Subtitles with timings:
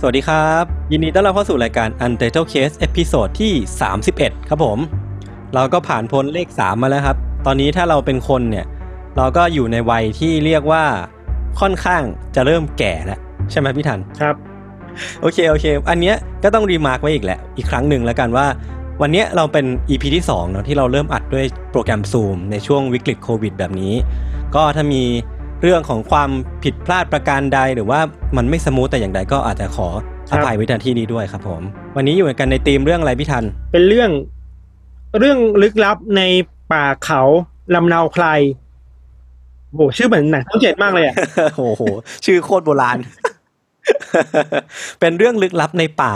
[0.00, 3.52] สวัสดีครับ ยินดีต้อนรับเข้าสู่รายการ Untitled Case episode ที่
[4.00, 4.78] 31 ครับผม
[5.54, 8.66] เราก็ผ่านพ้นเลข 3 มาแล้วครับ ตอนนี้ถ้าเราเป็นคนเนี่ย
[9.16, 10.84] เราก็อยู่ในวัยที่เรียกว่า
[11.60, 12.02] ค่อนข้าง
[12.36, 13.20] จะเริ่มแก่แล้ว
[13.50, 14.34] ใช่ไหมพี่ธัญ ครับ
[15.20, 18.46] โอเค โอเค อันเนี้ยก็ต้อง remark ไว้อีกแหละ อีกครั้งหนึ่งแล้วกันว่า
[19.00, 23.94] วันเนี้ยเราเป็น EP ที่2เนาะที่เราเริ่มอัดด้วยโปรแกรม Zoom ในช่วงวิกฤตโควิดแบบนี้
[24.54, 25.02] ก็ถ้ามี
[25.62, 26.30] เรื่องของความ
[26.64, 28.00] ผิดพลาดประการใด หรือว่า
[28.36, 29.88] มันไม่ smooth แต่อย่างใดก็อาจจะขอ
[30.28, 31.62] ครัอบภัยไวินาที่นี้ด้วยครับผม
[31.96, 34.10] วันนี้อยู่กันในธีมเรื่องอะไรพี่ทัน เป็นเรื่อง
[35.18, 36.22] เรื่องลึกลับใน
[36.72, 37.22] ป่าเขา
[37.74, 38.24] ลำเนาไพร
[39.74, 41.14] โหชื่อเหมือนหนังช่องเจ็ดมากเลยอะ
[41.56, 41.82] โอ้โห
[42.24, 42.98] ชื่อโคตรโบราณ
[45.00, 46.14] เป็นเรื่องลึกลับในป่า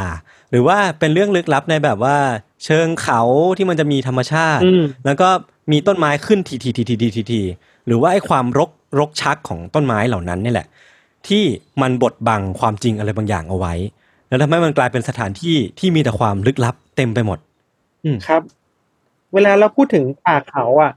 [0.50, 2.16] หรือว่าเป็นเรื่องลึกลับในแบบว่า
[2.64, 3.20] เชิงเขา
[3.56, 5.28] ที่มันจะมีธรรมชาติอืมแล้วก็
[5.72, 7.42] มีต้นไม้ขึ้นทีทีทีทีทีทีที
[7.86, 10.67] หรือว่าไอ้ความรก รกชักของต้นไม้เหล่านั้นนี่แหละ
[11.28, 11.42] ที่
[11.83, 13.75] มันบดบังความจริงอะไรบางอย่างเอาไว้
[14.28, 17.39] แล้วทำให้มันกลายเป็นสถานที่ที่มีแต่ความลึกลับเต็มไปหมด
[18.05, 18.42] อืมครับ
[19.34, 20.92] เวลาเราพูดถึงป่าเขาอะ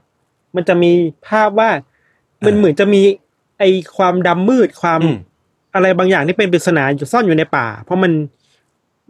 [0.56, 0.92] มันจะมี
[1.28, 1.70] ภาพว่า
[2.46, 3.02] มันเออเหมือนจะมี
[3.58, 3.64] ไอ
[3.96, 5.16] ความดำมืดความอืม
[5.74, 8.12] อะไรบางอย่างที่เป็นปริศนาอยู่ซ่อนอยู่ในป่า เพราะมัน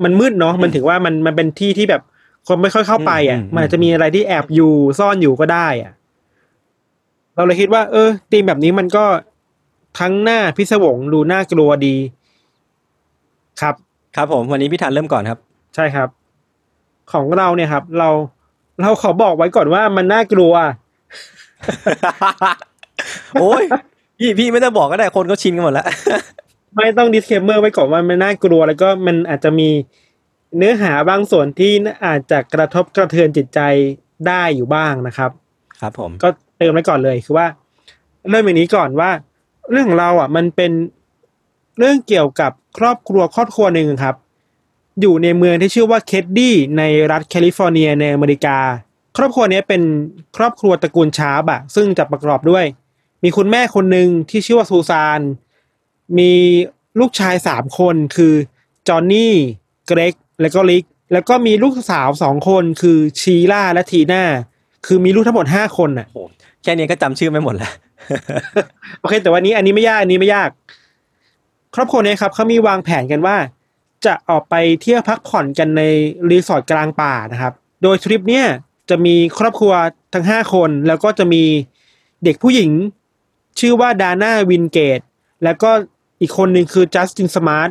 [0.04, 2.02] มันมืดเนาะอืมมันถึงว่ามันมันเป็นที่ที่แบบ
[2.48, 5.92] คนไม่ค่อยเข้าไปอะอืมอืมมันอาจจะมีอะไรที่แอบอยู่ซ่อนอยู่ก็ได้อะ
[7.36, 9.04] เราเลยคิดว่า เออธีมแบบนี้มันก็
[10.00, 11.96] ทั้งหน้าพิศวงดูน่ากลัวดี
[13.60, 13.74] ครับ
[14.16, 15.38] ครับผม วันนี้พี่ทันเริ่มก่อนครับ
[15.74, 16.08] ใช่ครับ
[17.12, 18.08] ของเราเนี่ยครับ เรา
[18.82, 20.52] เราขอบอกไว้ก่อนว่ามันน่ากลัว
[23.40, 23.64] โอ้ย
[24.18, 25.86] พี่พี่ไม่ต้องบอกก็ได้คนก็ชินกันหมดแล้ว
[26.76, 29.68] ไม่ต้อง disclaimer ไว้ก่อนว่ามันน่ากลัวแล้วก็มันอาจจะมี
[30.56, 31.72] เนื้อหาบางส่วนที่
[32.06, 33.60] อาจจะกระทบกระเทือนจิตใจ
[34.28, 35.30] ได้อยู่บ้างนะครับ
[35.80, 36.28] ครับผมก็
[36.62, 37.46] เกริ่นไว้ก่อนเลยคือว่า
[38.30, 39.10] เริ่มอย่างนี้ก่อนว่า
[39.70, 40.72] เรื่องของเราอะ มันเป็น
[41.78, 44.16] เรื่องเกี่ยวกับครอบครัวครอบครัวหนึ่งครับ
[45.00, 48.58] อยู่ในเมืองที่ชื่อว่าเคดดี้ในรัฐแคลิฟอร์เนียในอเมริกา
[49.16, 49.82] ครอบครัวนี้เป็น
[50.36, 52.64] ครอบครัวตระกูลชาร์ปอะซึ่งจะประกอบด้วย
[53.22, 55.20] มีคุณแม่คนหนึ่งที่ชื่อว่าซูซาน
[56.18, 56.32] มี
[57.00, 58.34] ลูกชายสามคนคือ
[58.88, 59.34] จอห์นนี่
[59.86, 64.22] เกรกแล้วก็ลิก แล้วก็มีลูกสาวสองคนคือชีล่าและทีน่า
[64.86, 66.06] คือมีลูกทั้งหมดห้าคนน่ะ
[66.62, 67.72] แค่นี้ก็จำชื่อไม่หมดแล้ว
[69.00, 70.48] โอเค แต่วันนี้อันนี้ไม่ยากอันนี้ไม่ยาก
[71.74, 73.36] ครอบครัวเนี้ครับเขามีวางแผนกันว่า
[74.06, 75.82] จะออกไปเที่ยวพักผ่อนกันใน
[76.30, 77.52] รีสอร์ทกลางป่านะครับ
[77.82, 78.46] โดยทริปเนี้ย
[78.90, 79.72] จะมีครอบครัว
[80.14, 81.42] ทั้งห้าคน แล้วก็จะมี
[82.24, 82.70] เด็กผู้หญิง
[83.60, 85.00] ชื่อว่าดาน่าวินเกต
[85.44, 85.70] แล้วก็
[86.20, 87.70] อีกคนหนึ่งคือจัสตินสมาร์ท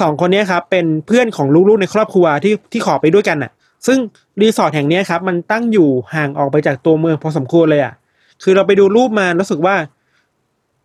[0.00, 3.52] สองคนนี้ครับเป็นเพื่อนของลูกๆในครอบครัวที่ที่ขอไปด้วยกันน่ะ
[3.86, 3.98] ซึ่ง
[4.40, 7.94] รีสอร์ทแห่งนี้ครับ มันตั้งอยู่ห่างออกไปจากตัวเมืองพอสมควรเลยอะ
[8.42, 9.76] คือเราไปดูรูปมารู้สึกว่า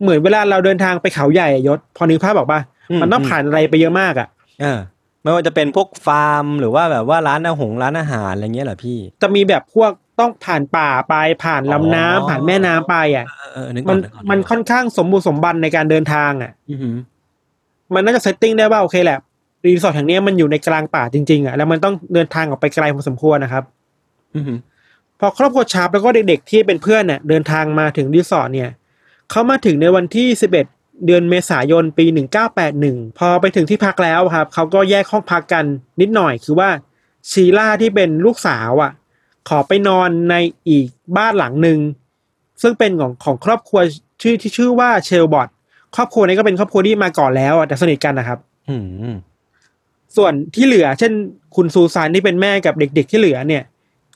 [0.01, 2.59] เหมือนเวลาเราเดินทางไปเขาใหญ่อะยชญ์ พอนึกภาพออกป่ะ
[2.89, 4.27] อืมมันต้องผ่านอะไรไปเยอะมากอะ
[4.61, 4.79] เออ
[5.21, 16.95] ไม่ว่าจะเป็นพวกฟาร์ม หรือว่าแบบว่าร้านอาหงร้านอาหารอะไรเงี้ยเหรอพี่ จะมีแบบพวกต้องผ่านป่าไปผ่านลำน้ำอ๋อผ่านแม่น้ำไปอะเออเออนึกอมัอนกนึกออกมันค่อนข้างสมบูรณ์สมบันในการเดินทางอะอือหือ
[17.93, 19.17] มันน่าจะ setting ได้ว่าโอเคแหละ
[19.65, 23.63] รีสอร์ทแห่งเนี้ยมันอยู่ในกลางป่าจริงๆอะแล้วมันต้องเดินทางออกไปไกลพอสมควรนะครับ
[25.23, 28.71] อือหือพอครอบครัวชาร์ปแล้วก็เด็กๆที่เป็นเพื่อนเนี่ยเดินทางมาถึงรีสอร์ทเนี่ย
[29.31, 32.05] เขามาถึงในวันที่ 11 เดือนเมษายนปี
[32.61, 35.65] 1981 พอไปถึงที่พักแล้วครับเขาก็แยกห้องพักกัน
[36.01, 36.69] นิดหน่อยคือว่า
[37.31, 38.91] ชีล่าที่เป็นลูกสาวอะ
[39.49, 40.35] ขอไปนอนใน
[40.69, 41.79] อีกบ้านหลังหนึ่ง
[42.61, 43.79] ซึ่งเป็นของของครอบครัว
[44.21, 45.49] ชื่อที่ชื่อว่าเชลบอท
[45.95, 48.39] ครอบครัวนี้ก็เป็นครอบครัวที่มาก่อนแล้วอะแต่สนิทกันนะครับ
[48.69, 48.77] อื
[49.11, 49.15] ม
[50.17, 51.13] ส่วนที่เหลือ เช่น
[51.55, 53.63] คุณซูซานที่เป็นแม่กับเด็ก ๆ ที่เหลือเนี่ย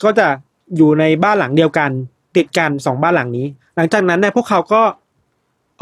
[0.04, 0.26] ก็จะ
[0.76, 1.90] อยู่ในบ้านหลังเดียวกัน
[2.36, 4.82] ติดกันสองบ้านหลังนี้ หลังจากนั้นเนี่ยพวกเขาก็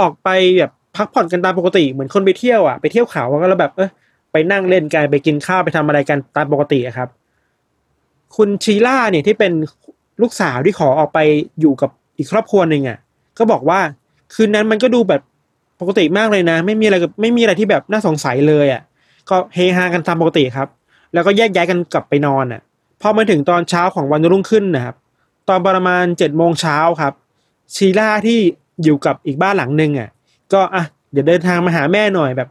[0.00, 0.28] ออกไป
[0.58, 3.90] แบบพักผ่อนกันตามปกติเหมือนคนไปเที่ยวอะไปเที่ยวเขาแล้วแบบเออ
[4.32, 7.08] ไปนั่งเล่นกันไปกินข้าวไปทำอะไรกันตามปกติครับ
[8.36, 9.52] คุณชีล่าเนี่ยที่เป็น
[10.22, 11.18] ลูกสาวที่ขอออกไป
[11.60, 12.98] อยู่กับอีกครอบครัวหนึ่งอะ
[13.38, 13.80] ก็บอกว่า
[14.34, 15.22] คืนนั้นมันก็ดูแบบ
[15.80, 18.82] ปกติมากเลยนะ ไม่มีอะไรกับไม่มีอะไรที่แบบน่าสงสัยเลยอะ
[19.30, 20.68] ก็เฮฮากันตามปกติครับ
[21.14, 22.60] แล้วก็แยกย้ายกันกลับไปนอนอะ
[23.00, 24.96] พอมาถึงตอนเช้าของวันรุ่งขึ้นนะครับ
[25.48, 27.12] ตอนประมาณเจ็ดโมงเช้าครับ
[27.74, 28.38] ชีล่าที่
[28.84, 30.10] อยู่กับอีกบ้านหลังหนึ่งอะ
[30.52, 32.48] ก็อะเดี๋ยวเดินทางมาหาแม่หน่อยแบบ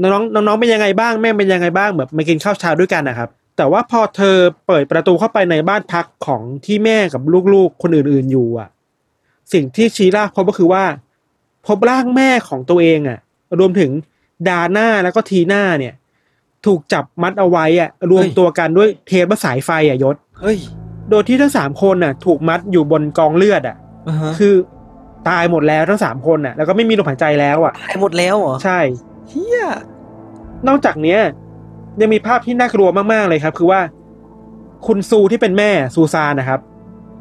[0.00, 7.22] น้องน้องเป็นยังไงบ้างแม่เป็นยังไงบ้างแบบมากินข้าวเช้าด้วยกันนะครับ แต่ว่าพอเธอเปิดประตูเข้าไปในบ้านพักของที่แม่กับ
[7.54, 8.68] ลูกๆ คนอื่นๆอยู่อะ
[9.52, 10.84] สิ่งที่ชีล่าพบก็คือว่า
[11.66, 13.18] พบร่างแม่ของตัวเองอะ
[13.58, 13.90] รวมถึง
[14.48, 15.94] ดาน่าแล้วก็ทีน่าเนี่ย
[16.66, 20.58] ถูกจับมัดเอาไว้อะรวมตัวกันด้วยเทปและสายไฟอะยศเฮ้ย
[21.10, 23.76] โดยที่ทั้งสามคนน่ะ ถูกมัดอยู่บนกองเลือดอะ
[24.08, 24.54] อ่าฮะคือ
[25.28, 28.80] ตายหมดแล้วทั้งสามคนน่ะ แล้วก็ไม่มีลมหายใจแล้วอะตายหมดแล้วเหรอใช่
[29.28, 29.64] เฮีย
[30.68, 31.20] นอกจากเนี้ย
[32.00, 33.80] ยังมีภาพที่น่ากลัวมากๆเลยครับ คือว่า
[34.86, 36.60] คุณซูที่เป็นแม่ซูซานนะครับ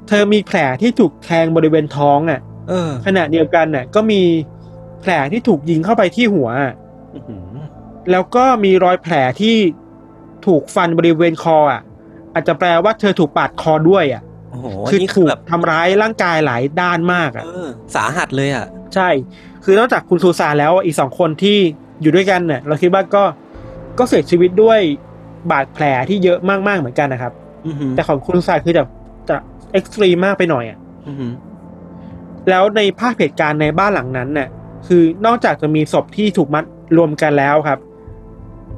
[0.07, 2.39] เธอมีแผลที่ถูกแทงบริเวณท้องอะ
[2.69, 4.21] เออขณะเดียวกันน่ะ ก็มี
[5.01, 6.74] แผลที่ถูกยิงเข้าไปที่หัวอะ
[7.13, 7.42] อื้อหือ
[8.11, 9.57] แล้วก็มีรอยแผลที่
[10.45, 11.81] ถูกฟันบริเวณคออะ
[12.33, 18.65] อาจจะแปลว่าเธอถูกปาดคอด้วยอะโอ้โหคือนี่ถูกแบบทำร้ายร่างกายหลายด้านมากอะเออสาหัสเลยอะ
[18.95, 19.09] ใช่
[19.63, 21.57] คือนอกจากคุณซูซานแล้วอีกสองคนที่
[22.01, 23.23] อยู่ด้วยกันเนี่ยเราคิดว่าก็
[23.97, 24.79] ก็เสียชีวิตด้วย
[25.51, 27.33] บาดแผลที่เยอะมากๆเหมือนกันนะครับ
[27.67, 28.83] อือหือแต่ของคุณซูซานคือจะ
[29.29, 29.35] จะ
[29.73, 31.31] เอ็กซ์ตรีมมากไปหน่อยอะอือหือ
[32.49, 34.49] แล้วในภาพเหตุการณ์ในบ้านหลังนั้นเนี่ย
[34.87, 36.63] คือนอกจากจะมีศพที่ถูกมัด
[36.97, 37.79] รวมกันแล้วครับ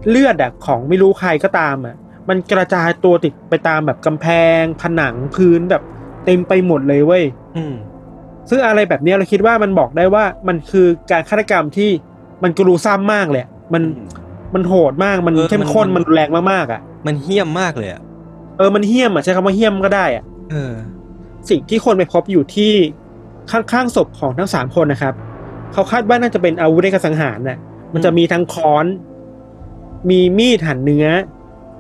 [0.10, 1.96] เลือดอะของไม่รู้ใครก็ตามอะ
[2.30, 4.28] มันกระจายตัวติดไปตามแบบกำแพ
[4.60, 5.84] ง ผนังพื้นแบบ
[6.26, 7.24] เต็มไปหมดเลยเว้ย
[7.58, 7.74] อืม
[8.50, 11.90] ซึ่งอะไรแบบเนี้ยเราคิดว่ามันบอกได้ว่ามันคือการฆาตกรรมที่
[12.44, 13.84] มันกรูซ้ำมากเลยอะมัน
[14.54, 18.02] มันโหดมากมันเออเข้มข้นมันมันรุนแรงมากๆอะ มันเหี้ยมมากเลยอะ
[18.58, 20.74] เออมันเหี้ยมอะใช้คำว่าเหี้ยมก็ได้อะเออ
[21.50, 22.74] สิ่งที่คนไปพบอยู่ที่
[23.52, 25.14] ข้างๆศพของทั้งสามคนนะครับ
[25.74, 27.58] เขาคาดว่าน่าจะเป็นอาวุธในการสังหารน่ะ
[27.94, 28.86] มันจะมีทั้งค้อน
[30.10, 31.08] มีมีดหั่นเนื้อ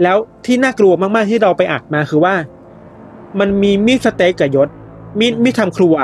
[0.03, 2.35] แล้วที่น่ากลัวมากๆที่เราไปอ่านมาคือว่า
[3.39, 4.69] มันมีมีดสเต็กอะยชญ์
[5.19, 5.95] มีดมีดทำครัว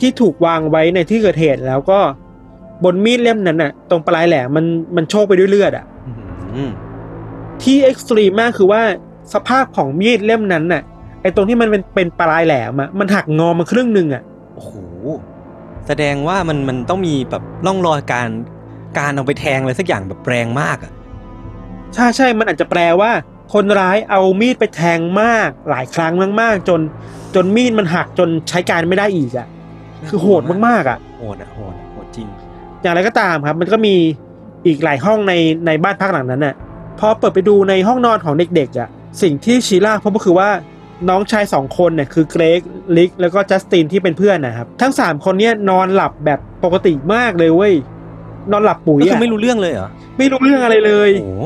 [0.00, 1.98] ที่ถูกวางไว้ในที่เกิดเหตุแล้วก็
[2.84, 4.64] บนมีดเล่มนั้นน่ะ ตรงปลายแหลมมัน
[4.96, 5.84] มันโชกไปด้วยเลือดอะ
[6.54, 6.70] อืม
[7.62, 8.82] ที่ extreme มากคือว่า
[9.34, 10.82] สภาพของมีดเล่มนั้นน่ะ
[11.22, 14.22] ไอตรงที่มันเป็นเป็นปลายแหลมอะมันหักงอมาครึ่งหนึ่งอะ
[14.54, 14.72] โอ้โห
[15.86, 18.28] แสดงว่ามันมันต้องมีแบบร่องรอยการ
[18.98, 20.92] การเอาไปแทงอะไรสักอย่างแบบแรงมากอะ
[21.94, 23.10] ใช่ใช่มันอาจจะแปลว่า
[23.52, 26.80] คนร้ายเอามีดไปแทงมากหลายครั้งมากๆจน
[27.34, 29.46] จนมีดมันหักจนใช้การไม่ได้อีกอะ
[30.08, 32.28] คือโหดมากๆอะโหดอะโหดอะโหดจริง
[32.82, 33.94] อย่างไรก็ตามครับ มันก็มี
[34.66, 35.34] อีกหลายห้องใน
[35.66, 36.54] ในบ้านพักหลังนั้นน่ะ
[36.98, 38.88] พอเปิดไปดูในห้องนอนของเด็กๆอะ
[39.22, 40.50] สิ่งที่ชีล่าพบก็คือว่า
[41.08, 42.60] น้องชายสองคนเนี่ยคือเกรก
[42.96, 47.74] ลิก แล้วก็จัสตินที่เป็นเพื่อนนะครับ ทั้งสามคนเนี่ยนอนหลับแบบปกติมากเลยเว้ย
[48.52, 49.88] นอนหลับปุ๋ยก็คืออะไม่รู้เรื่องเลยเหรอ
[50.18, 51.44] ไม่รู้เรื่องอะไรเลย โอ้โห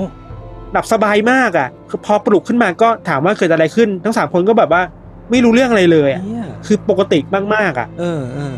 [0.72, 4.82] หลับสบายมากอะคือพอปลุกขึ้นมาก็ถามว่าเกิดอะไรขึ้น ทั้งสามคนก็แบบว่า
[5.30, 7.18] ไม่รู้เรื่องอะไรเลยอะเหี้ยคือปกติ
[7.54, 8.54] มากๆอะเออเออ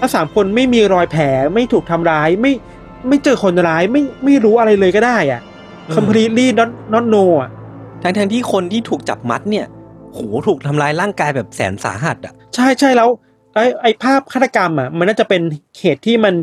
[0.00, 2.52] ทั้งสามคนไม่มีรอยแผลไม่ถูกทำร้ายไม่
[3.08, 5.40] ไม่เจอคนร้ายไม่ไม่รู้อะไรเลยก็ได้อะ
[5.94, 7.50] completely not not know อะ
[8.02, 9.66] ทั้งทั้งที่คนที่ถูกจับมัดเนี่ย
[10.12, 13.08] โหถูกทำร้ายร่างกายแบบแสนสาหัสอะ ใช่ใช่แล้ว
[13.54, 15.42] ไอ้ไอ้ภาพฆาตกรรมอะ มันน่าจะเป็น
[15.80, 16.34] เหตุที่มัน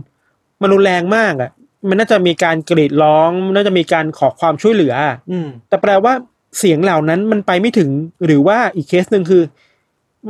[0.61, 1.51] มันรุนแรงมากอะ
[1.89, 6.13] มันน่าจะมีการกรีดร้องมันน่าจะมีการขอความช่วยเหลืออะอืมแต่แปลว่า
[6.59, 7.89] เสียงเหล่านั้นมันไปไม่ถึง
[8.25, 9.43] หรือว่าอีกเคสหนึ่งคือ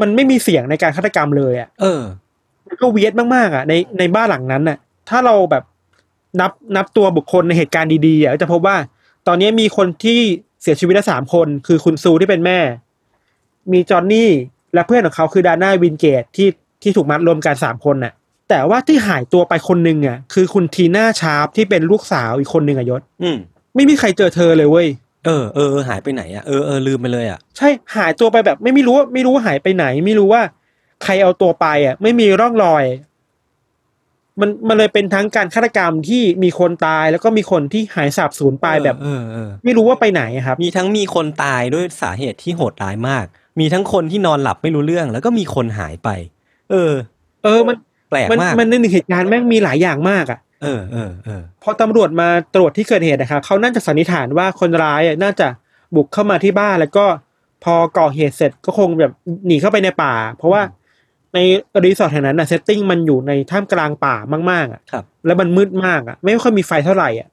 [0.02, 2.02] มันไม่มีเสียงในการฆาตกรรมเลยอะ เออ
[2.68, 4.78] มันก็เวียดมากๆอะในในบ้านหลังนั้นน่ะ
[5.10, 5.64] ถ้าเราแบบ
[6.40, 8.78] นับนับตัวบุคคลในเหตุการณ์ดีๆอะก็จะพบว่า
[9.28, 10.20] ตอนนี้มีคนที่
[10.62, 12.60] เสียชีวิตแล้วสามคน คือคุณซูที่เป็นแม่
[13.72, 14.30] มีจอห์นนี่
[14.74, 16.50] และเพื่อนของเขาคือดาน่าวินเกตที่
[16.82, 18.14] ที่ถูกมัดรวมกันสามคนน่ะ
[18.50, 23.38] แต่ว่าที่หายตัวไปคนหนึ่งอะคือคุณทีน่าชาร์ปที่เป็นลูกสาวอีกคนหนึ่งอะยศอืม
[23.76, 24.88] ไม่มีใครเจอเธอเลยเว้ย
[25.26, 30.42] เออเออเออหายไปไหนอะเออเออลืมไปเลยอะใช่หายตัวไปแบบ ไม่ไม่รู้ว่าไม่รู้ว่าหายไปไหน ไม่รู้ว่า
[31.04, 32.86] ใครเอาตัวไปอะ ไม่มีร่องรอย
[34.40, 43.26] มันมันเลยเป็นทั้งการฆาตกรรมที่มีคนตายแล้วก็มีคนที่หายสาบสูญไปแบบเออเออไม่รู้ว่าไปไหนอะครับ มีทั้งมีคนตายด้วยสาเหตุที่โหดร้ายมาก
[43.60, 46.10] มีทั้งคนที่นอนหลับไม่รู้เรื่อง แล้วก็มีคนหายไป
[46.72, 46.94] เออ
[47.44, 47.76] เออมัน
[48.10, 55.48] แปลกมันมากมันในหนึ่งเหตุการณ์แม่งมีหลายอย่างมากอะเออเออเออพอตำรวจมาตรวจที่เกิดเหตุนะครับเขาน่าจะสันนิษฐานว่าคนร้ายอะน่าจะ
[55.96, 57.06] บุกเข้ามาที่บ้านแล้วก็
[57.64, 59.12] พอก่อเหตุเสร็จก็คงแบบ
[59.48, 60.62] หนีเข้าไปในป่า เพราะว่า
[61.34, 61.40] ใน
[61.86, 64.16] รีสอร์ทแห่งนั้นนะ setting มันอยู่ในท่ามกลางป่า
[64.52, 67.28] มากๆอะครับแล้วมันมืดมากอะ ไม่ค่อยมีไฟเท่าไหร่อะ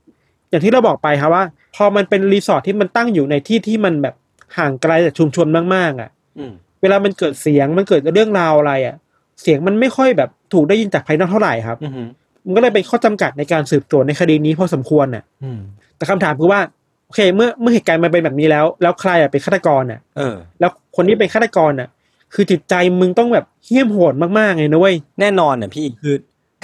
[0.51, 1.45] อย่างที่เราบอกไปครับว่า
[1.77, 4.15] พอมันเป็นรีสอร์ทที่มันตั้งอยู่ในที่ที่มันแบบ
[4.59, 8.97] ห่างไกลจากชุมชนมากๆ อะอืมเวลามันเกิดเสียงมันเกิดเรื่องราวอะไรอะ
[9.43, 12.09] เสียงมันไม่ค่อยแบบ ถูกได้ยินจากภายนอกเท่าไหร่ครับอืม
[12.45, 15.61] มันก็เลยเป็นข้อจำกัดในการสืบสวนในคดีนี้พอสมควรน่ะอืม
[15.97, 16.61] แต่คำถามคือว่า
[17.07, 21.89] โอเค เมื่อเมื่อเหตุการณ์มันเป็นแบบนี้แล้ว แล้วใครอะเป็นฆาตกรน่ะเออแล้วคนที่เป็นฆาตกรน่ะ
[22.35, 26.15] คือจิตใจมึงต้องแบบเหี้ยมโหดมากๆเลยนะเว้ยแน่นอนอะพี่คือ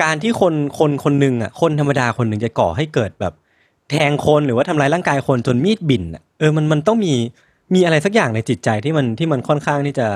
[0.03, 3.35] การที่คนคนคนหนึ่งอะ คนธรรมดาคนหนึ่งจะก่อให้เกิดแบบ
[3.91, 7.15] แทงคนหรือว่าทำร้ายร่างกายคนจนมีดบินอะเออมันมันต้องมี
[7.75, 10.09] มีอะไรสักอย่างในจิตใจที่มันที่มันค่อนข้างที่จะ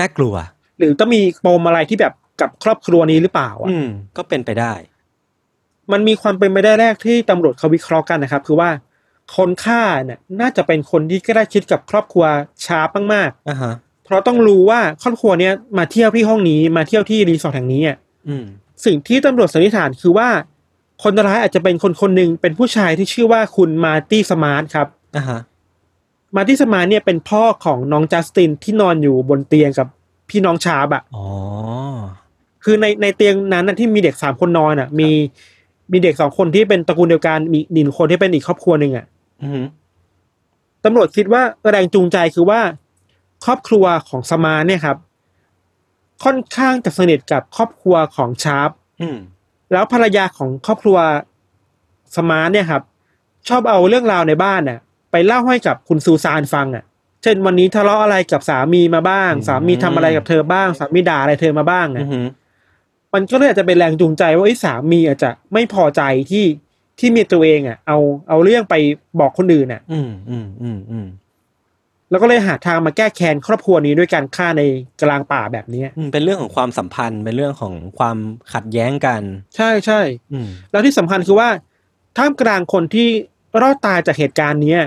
[0.00, 0.34] น่ากลัว
[0.78, 4.72] หรือต้องมีปมอะไรที่แบบ กับครอบครัวนี้หรือเปล่าอะอืมก็เป็นไปได้
[5.92, 8.70] มันมีความเป็นไปได้แรกที่ตำรวจเขาวิเคราะห์กันนะครับ คือว่า
[9.36, 12.24] คนฆ่าเนี่ยน่าจะเป็นคนที่ใกล้ชิดกับครอบครัว
[12.64, 17.96] ชาร์ปมากอ่าฮะ ๆเพราะต้องรู้ว่าครอบครัวเนี้ยมาเที่ยวที่ห้องนี้มาเที่ยวที่รีสอร์ทแห่งนี้อะ
[18.28, 18.44] อืม
[18.84, 20.28] สิ่งที่ตำรวจสันนิษฐานคือว่า
[21.02, 25.40] คนร้ายอาจจะเป็นคนคนหนึ่งเป็นผู้ชายที่ชื่อว่าคุณมาร์ตี้สมาร์ทครับ อ่าฮะ
[26.36, 29.86] มาร์ตี้สมาร์ทเนี่ยเป็นพ่อของน้องจัสตินที่นอนอยู่บนเตียงกับ
[30.30, 31.26] พี่น้องชาร์ปอะอ๋อ
[32.64, 35.10] คือในในเตียงนั้นน่ะที่มีเด็กสามคนนอนอะ มี
[35.92, 39.06] มีเด็กสองคนที่เป็นตระกูลเดียวกันมีอีกหนึ่งคนที่เป็นอีกครอบครัวหนึ่งอะ
[39.42, 39.62] อือฮึ
[40.84, 42.60] ตำรวจคิดว่าแรงจูงใจคือว่า
[43.44, 44.96] ครอบครัวของสมาร์ทเนี่ยครับ
[46.24, 49.18] ค่อนข้างจะสนิทกับครอบครัวของชาร์ปอืม
[49.72, 50.98] แล้วภรรยาของครอบครัว
[52.16, 52.82] สมาร์ทเนี่ยครับ
[53.48, 54.78] ชอบเอาเรื่องราวในบ้านน่ะ
[55.10, 56.84] ไปเล่าให้กับคุณซูซานฟังอะ
[57.22, 62.20] เช่นวันนี้ทะเลาะอะไรกับสามีมาบ้าง สามีทำอะไรกับเธอบ้าง สามีด่าอะไรเธอมาบ้างอือะอฮึ
[63.14, 66.44] มันก็เลยอาจจะเป็นแรงจูงใจว่าไอ้ยสามีอาจจะไม่พอใจที่
[66.98, 67.98] ที่เมียตัวเองอะ เอา
[68.28, 68.74] เอาเรื่องไป
[69.20, 71.06] บอกคนอื่นอะ อืมอืมอืมอืม
[72.10, 74.62] แล้วก็เลยหาทางมาแก้แค้นครอบครัวนี้ด้วยการฆ่าใน
[75.02, 78.16] กลางป่าแบบเนี้ยอืมเป็นเรื่องของความสัมพันธ์ เป็นเรื่องของความ
[78.52, 79.22] ขัดแย้งกัน
[79.56, 80.00] ใช่ใช่
[80.32, 81.48] อืมแล้วที่สำคัญคือว่า
[82.18, 83.08] ท่ามกลางคนที่
[83.62, 84.80] รอดตายจากเหตุการณ์เนี้ย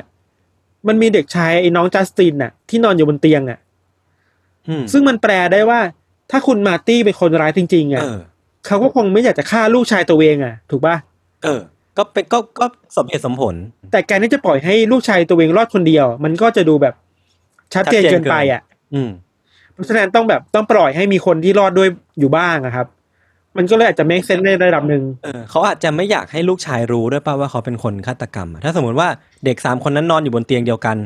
[0.87, 3.59] มันมีเด็กชายไอ้น้องจัสตินน่ะ ที่นอนอยู่บนเตียงอะ
[4.67, 5.79] อืมซึ่งมันแปลได้ว่า
[6.33, 8.19] ถ้าคุณมาร์ตี้เป็นคนร้ายจริง ๆอะเออ
[8.65, 10.95] เขาก็คงไม่อยากจะฆ่าลูกชายตัวเองอะ ถูกปะ
[11.43, 11.61] เออ
[11.97, 12.65] ก็เป็นก็ก็
[12.97, 13.55] สมเหตุสมผล
[13.91, 16.93] แต่การที่จะปล่อยให้ลูกชายตัวเองรอดคนเดียว มันก็จะดูแบบ
[17.73, 18.61] ชัดเจนชัดเจนเกินไปอะ
[18.93, 19.09] อืม
[19.73, 22.87] เพราะฉะนั้นต้องแบบต้องปล่อยให้มีคนที่รอดด้วยอยู่บ้างอะครับ
[23.57, 29.07] มันก็เลยอาจจะ make sense ในระดับหนึ่งเออเขาอาจจะไม่อยากให้ลูกชายรู้ด้วยป่ะว่าเขาเป็นคนฆาตกรรมอะถ้าสมมติว่า
[29.45, 30.97] เด็กสามคนนั้นนอนอยู่บนเตียงเดียวกัน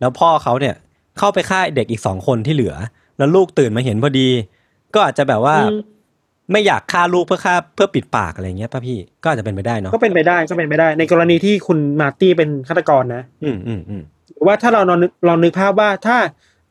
[0.00, 0.74] แล้วพ่อเขาเนี่ย
[1.18, 2.74] เข้าไปฆ่าเด็กอีกสองคนที่เหลือ
[3.18, 4.28] แล้วลูกตื่นมาเห็นพอดี
[4.94, 5.80] ก็อาจจะแบบว่าอืม
[6.52, 16.16] ไม่อยากฆ่าลูกเพื่อฆ่าเพื่อปิดปากอะไรเงี้ยป่ะพี่ก็อาจจะเป็นไปได้เนาะก็เป็นไปได้ก็เป็นไปได้ ในกรณีที่คุณมาร์ตี้เป็นฆาตกรนะ อืมอืมอืมหรือว่าถ้าเราลองนึกลองนึกภาพว่าถ้า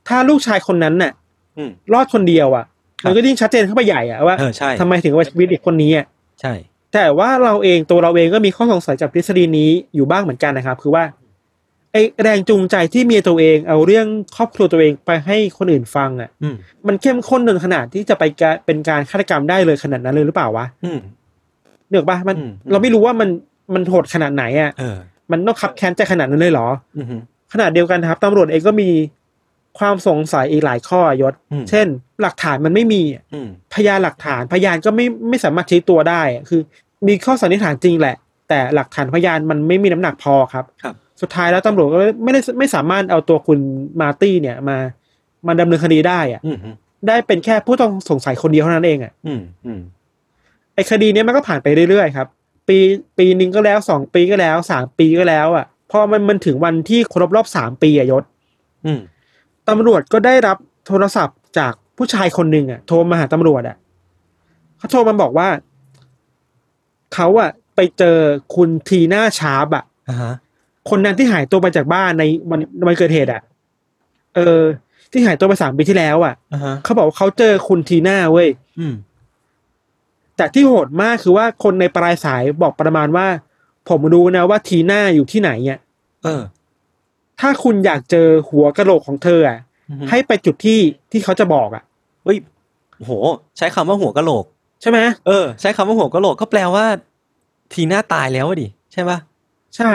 [0.07, 1.11] ถ้าลูกชายคนนั้นน่ะ
[1.57, 2.65] อืมรอดคนเดียวอะ
[3.01, 6.05] ครับมันก็ยิ่งชัดเจนเข้าไปใหญ่อะว่าเออใช่ทำไมถึงว่าชีวิตเด็กคนนี้อะ
[6.41, 6.53] ใช่
[6.93, 11.03] แต่ว่าเราเองตัวเราเองก็มีข้อสงสัยกับทฤษฎีนี้อยู่บ้างเหมือนกันนะครับ คือว่า
[11.93, 16.55] ไอแรงจูงใจที่เมียตัวเองเอาเรื่องครอบครัวตัวเองไปให้คนอื่นฟังอะอืม
[16.87, 20.99] มันเข้มข้นจนขนาดที่จะไปการเป็นการฆาตกรรมได้เลยขนาดนั้นเลยหรือเปล่าวะอืม
[21.89, 23.29] เนือกปะมันอืมเราไม่รู้ว่ามัน
[23.73, 24.97] มันโหดขนาดไหนอะเออ
[25.31, 27.05] มันต้องคับแค้นใจขนาดนั้นเลยเหรออืม
[27.53, 28.89] ขนาดเดียวกันนะครับตำรวจเองก็มี
[29.79, 31.87] ความสงสัยอีกหลายข้อยศอืมเช่น
[32.21, 36.61] หลักฐานมันไม่มีอะอืมพยานหลักฐานพยานก็ไม่ไม่สามารถชี้ตัวได้อะคือ
[37.07, 38.15] มีข้อสันนิษฐานจริงแหละ
[38.49, 43.59] แต่หลักฐานพยานมันไม่มีน้ำหนักพอครับ ครับ สุดท้ายแล้วตำรวจก็ไม่ได้ไม่สามารถเอาตัวคุณ
[44.01, 44.77] มาร์ตี้เนี่ยมา
[45.47, 46.57] มาดำเนินคดีได้อะอืม
[47.07, 49.81] ได้เป็นแค่ผู้ต้องสงสัยคนเดียวเท่านั้นเองอะอืมอืม
[50.75, 52.27] ไอ้คดีเนี้ยมันก็ผ่านไปเรื่อยๆครับ
[52.67, 52.77] ปี
[53.17, 58.23] ปีหนึ่งก็แล้วสองปีก็แล้วสามปีก็แล้ว อะพอมันมันถึงวันที่ครบรอบสามปีอะยศ
[58.85, 58.99] อืม
[59.69, 63.77] ตำรวจก็ได้รับโทรศัพท์จากผู้ชายคนหนึ่งอะ โทรมาหาตำรวจอะ
[64.77, 65.47] เขาโทรมาบอกว่า
[67.13, 68.17] เขาอะ ไปเจอ
[68.55, 70.33] คุณทีน่าชาร์ปอะอ่าฮะ
[70.89, 73.41] คนนั้นที่หายตัวไปจากบ้านในวันวันเกิดเหตุอะ
[74.35, 74.61] เออ
[75.11, 78.49] ที่หายตัวไปสามปีที่แล้ว อะอ่าฮะเขาบอกว่าเขาเจอคุณทีน่าเว้ย
[78.79, 78.95] อืม
[80.37, 83.27] แต่ที่โหดมากคือว่าคนในปลายสายบอกประมาณว่า
[83.89, 85.79] ผมรู้นะว่าทีน่าอยู่ที่ไหนเนี่ย
[86.23, 86.41] เออ
[87.39, 89.59] ถ้าคุณอยากเจอหัวกะโหลกของเธออะ
[89.89, 90.79] อือฮึให้ไปจุดที่
[91.11, 91.83] ที่เขาจะบอกอะ
[92.23, 92.37] เฮ้ย
[92.97, 93.11] โห
[93.57, 94.45] ใช้คำว่าหัวกะโหลก
[94.81, 96.85] ใช่ไหมเออ ใช้คำว่าหัวกะโหลกก็แปลว่า
[97.73, 99.17] ทีน่าตายแล้วอะดิใช่ปะ
[99.77, 99.91] ใช่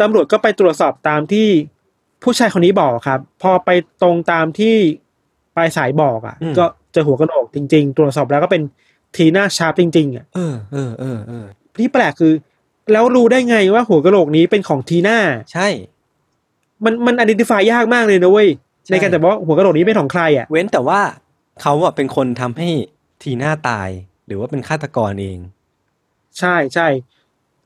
[0.00, 1.48] ตำรวจก็ไปตรวจสอบตามที่
[2.22, 3.70] ผู้ชายคนนี้บอกครับ พอไป
[4.02, 4.76] ตรงตามที่
[5.56, 8.62] ปลายสายบอกอะ ก็เจอหัวกะโหลกจริง ๆ ตรวจสอบแล้วก็เป็น
[9.16, 11.46] ทีน่าชาร์ปจริง ๆ อะเออเออเออเออ
[11.80, 12.32] ที่แปลกคือ
[12.92, 15.18] แล้วรู้ได้ไงว่าหัวกะโหลกนี้เป็นของทีน่า
[15.52, 15.68] ใช่
[16.84, 18.48] มันมันอ d ด n t i ฟายยากมากเลยนะเว้ย
[18.84, 21.00] ใช่ในการแต่ว่าหัวกะโหลกนี้เป็นของใครอะ เว้นแต่ว่า
[21.62, 22.68] เขาอะเป็นคนทำให้
[23.22, 23.88] ทีน่าตาย
[24.26, 25.38] หรือว่าเป็นฆาตกรเอง
[26.38, 26.86] ใช่ใช่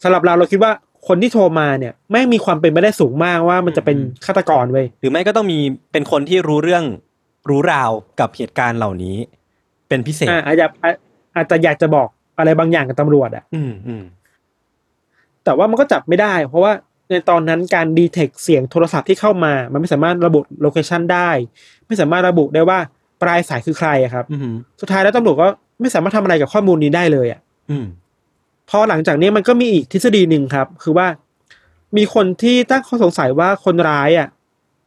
[0.03, 0.73] สำหรับเราเราคิดว่า
[1.07, 3.97] คนที่โทรมาเนี่ยไม่มีความเป็นไปได้สูงมากว่ามันจะเป็น
[4.27, 5.59] ฆาตกรเว้ยหรือไม่ก็ต้องมี
[5.93, 6.85] เป็นคนที่รู้เรื่อง
[7.49, 9.17] รู้ราวกับเหตุการณ์เหล่านี้
[9.89, 10.91] เป็นพิเศษอ่าอาจจะอา
[11.37, 12.09] อาจจะอยากจะบอก
[12.39, 14.05] อะไรบางอย่างกับตำรวจอะ อืมอืม
[15.45, 16.73] แต่ว่ามันก็จับไม่ได้ เพราะว่า
[17.11, 21.31] ในตอนนั้นการดีเทคเสียงโทรศัพท์ที่เข้ามา มันไม่สามารถระบุโลเคชันได้
[21.87, 22.79] ไม่สามารถระบุได้ว่า
[23.23, 25.47] ปลายสายคือใครอะครับอืมสุดท้ายแล้วตำรวจก็
[25.81, 27.85] ไม่สามารถทำอะไรกับข้อมูลนี้ได้เลยอะอืม
[28.71, 31.07] พอหลังจากนี้มันก็มีอีกทฤษฎีหนึ่งครับ คือว่า
[31.97, 34.29] มีคนที่ตั้งข้อสงสัยว่าคนร้ายอะ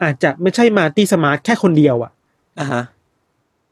[0.03, 2.11] อาจจะไม่ใช่มาร์ตี้สมาร์ทแค่คนเดียวอะ
[2.59, 2.83] อ่าฮะ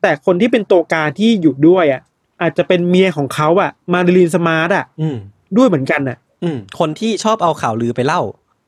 [0.01, 2.01] แต่คนที่เป็นตัวการที่อยู่ด้วยอะ
[2.41, 5.17] อาจจะเป็นเมียของเขาอะ มาริลีนสมาร์ทอะอืม
[5.57, 8.21] ด้วยเหมือนกันอะ อืม คนที่ชอบเอาข่าวลือไปเล่า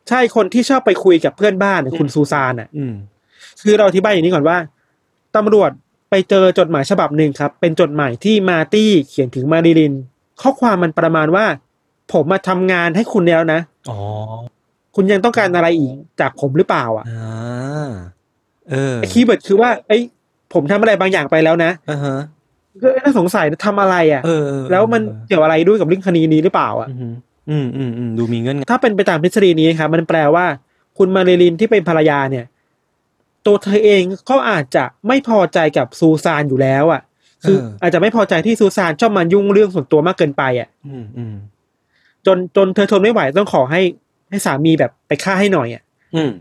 [0.10, 2.94] ใช่คนที่ชอบไปคุยกับเพื่อนบ้านอะคุณซูซานอะ อืม
[3.64, 4.58] คือเราอธิบายอย่างนี้ก่อนว่า
[5.36, 5.72] ตำรวจ
[6.10, 9.94] ไปเจอจดหมายฉบับหนึ่งครับ เป็นจดหมายที่มาร์ตี้เขียนถึงมาริลิน
[10.42, 11.46] ข้อความมันประมาณว่า
[12.14, 14.00] ผมมาทำงานให้คุณแล้วนะอ๋อ
[14.96, 17.92] คุณยังต้องการอะไรอีกจากผมหรือเปล่า อะอ่า
[18.70, 20.02] เออไอ้ keyword คือว่าไอ้ย
[20.54, 22.18] ผมทำอะไรบางอย่างไปแล้วนะอ่าฮะ
[22.82, 27.14] ก็น่าสงสัยนะทำอะไรอะเออเออแล้วมันเกี่ยวอะไรด้วยกับเรื่องคดีนี้หรือเปล่า อะ อืม
[27.50, 30.46] อืมอืมอืมดูมีเงื่อนงถ้าเป็นไปตามทฤษฎีนี้ครับมันแปลว่า
[30.98, 32.46] คุณมาริลินที่เป็นภรรยาเนี่ย
[33.46, 37.02] ตัวเธอเองก็อาจจะไม่พอใจกับซูซานอยู่แล้ว อะ
[37.44, 41.36] คืออาจจะไม่พอใจที่ซูซานชอบมายุ่งเรื่องส่วนตัวมากเกินไปอะอืมอืม
[42.26, 43.82] จนจนเธอทนไม่ไหวต้องขอให้
[44.30, 45.84] ให้สามีแบบไปฆ่าให้หน่อยอะ
[46.16, 46.32] อืม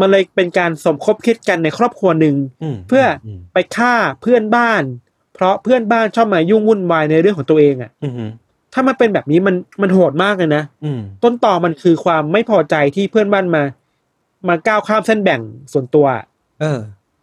[0.00, 4.82] มันเลยเป็นการสมคบคิดกันในครอบครัวหนึ่งอืมเพื่ออมไปฆ่าเพื่อนบ้าน
[5.34, 8.30] เพราะเพื่อนบ้านชอบมายุ่งวุ่นวายในเรื่องของตัวเองอะอืม
[8.72, 13.62] ถ้ามันเป็นแบบนี้มันมันโหดมากเลยนะอืมต้นต่อมันคือความไม่พอใจที่เพื่อนบ้านมา
[14.48, 15.40] มาก้าวข้ามเส้นแบ่ง
[15.72, 16.06] ส่วนตัว
[16.60, 16.80] เออ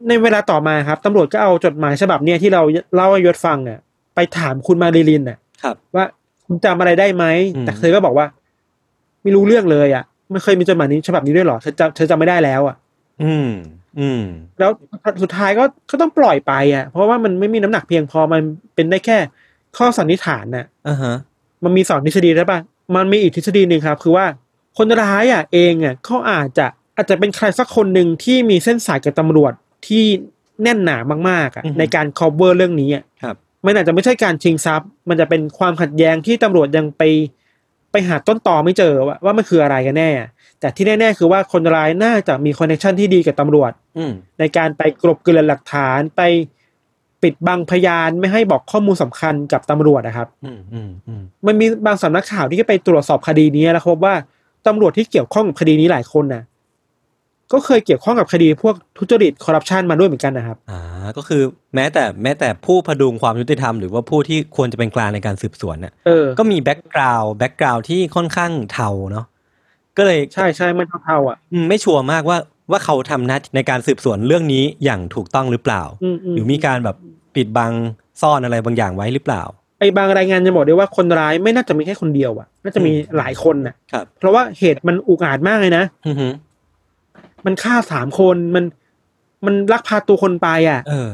[0.07, 2.61] ในเวลาต่อมาครับตำรวจก็เอาจดหมายฉบับเนี้ยที่เรา
[2.95, 3.79] เล่าให้ยศฟังอะ
[4.15, 6.05] ไปถามคุณมาริลินอะครับว่า
[6.45, 8.25] คุณจำอะไรได้ไหมอืมแต่เธอก็บอกว่า
[9.23, 12.75] ไม่รู้เรื่องเลยอะไม่เคยมีจดหมายนี้ฉบับนี้ด้วยเหรอเธอจำเธอจำไม่ได้แล้วอะ
[13.23, 13.49] อืม
[13.99, 14.23] อืม
[14.59, 14.71] แล้ว
[15.23, 18.41] สุดท้ายก็ก็ต้องปล่อยไปอะ เพราะว่ามันไม่มีน้ำหนักเพียงพอมัน
[18.75, 19.17] เป็นได้แค่
[19.77, 21.15] ข้อสันนิษฐานน่ะอ่าฮะ
[21.63, 22.59] มันมีสองทฤษฎีใช่ปะ
[22.95, 24.25] มันมีอีกทฤษฎีหนึ่งครับ คือว่า
[24.77, 26.65] คนร้ายอะ เองอะเขาอาจจะ
[26.95, 29.53] อาจจะเป็นใครสักคนหนึ่งที่มีเส้นสายกับตำรวจ
[29.91, 30.05] ที่
[30.63, 30.97] แน่นหนา
[31.29, 37.03] มากๆอะในการ cover เรื่องนี้อะครับมันอาจจะไม่ใช่การชิงทรัพย์ มันจะเป็นความขัดแย้งที่ตำรวจยังไป
[37.91, 40.09] ไปหาต้นตอไม่เจอว่าว่ามันคืออะไรกันแน่
[40.59, 46.21] แต่ที่แน่ ๆ คือว่าคนร้ายน่าจะมี connection ที่ดีกับตำรวจอืมในการไปกลบเกลื่อนหลักฐานไป
[47.23, 54.15] ปิดบังพยานไม่ให้บอกข้อมูลสำคัญกับตำรวจนะครับ อืมอืมอืมมันมีบางสำนักข่าวที่ก็ไปตรวจสอบคดีนี้แล้วพบว่า
[54.67, 56.43] ตำรวจที่เกี่ยวข้องกับคดีนี้หลายคนน่ะ
[57.53, 60.79] ก็เคยเกี่ยวข้องกับคดีพวกทุจริตคอร์รัปชันมาด้วยเหมือนกันนะครับอ่า
[61.17, 61.41] ก็คือ
[61.75, 69.25] แม้แต่แม้แต่ผู้ผดุงความยุติธรรมหรือว่าผู้ที่ควรจะเป็นกลางในการสืบสวนเนี่ยเออก็มี background background ที่ค่อนข้างเทาเนาะ
[69.97, 72.37] ก็เลยใช่ใช่มันเทาๆอะอืมไม่ชัวร์มากว่า
[72.71, 76.95] ว่าเขาทำหน้าที่ในการสืบสวนเรื่องนี้อย่างถูกต้องหรือเปล่าอืมอืมหรือมีการแบบ
[77.35, 77.71] ปิดบัง
[78.21, 79.43] ซ่อนอะไรบางอย่างไว้หรือเปล่า
[79.79, 86.27] ไอ้บางรายงานจะบอกได้ว่าคนร้ายไม่น่าจะมีแค่คนเดียวอะ น่าจะมีหลายคนน่ะครับ เพราะว่าเหตุมันอุกอาจมากเลยนะอือฮึ
[87.45, 88.65] มันฆ่าสามคนมัน
[89.45, 91.09] มันลักพาตัวคนไปอะ เออ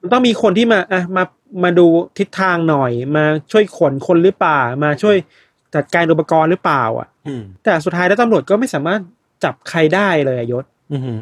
[0.00, 1.24] มันต้องมีคนที่มาอะมา
[1.64, 1.86] มาดู
[2.18, 5.16] ทิศทางหน่อย มาช่วยขนคนหรือเปล่า มาช่วย
[5.74, 9.00] จัดการอุปกรณ์หรือเปล่า อะอืมแต่สุดท้ายแล้วตำรวจก็ไม่สามารถ
[9.44, 11.12] จับใครได้เลยอะยศอือฮึ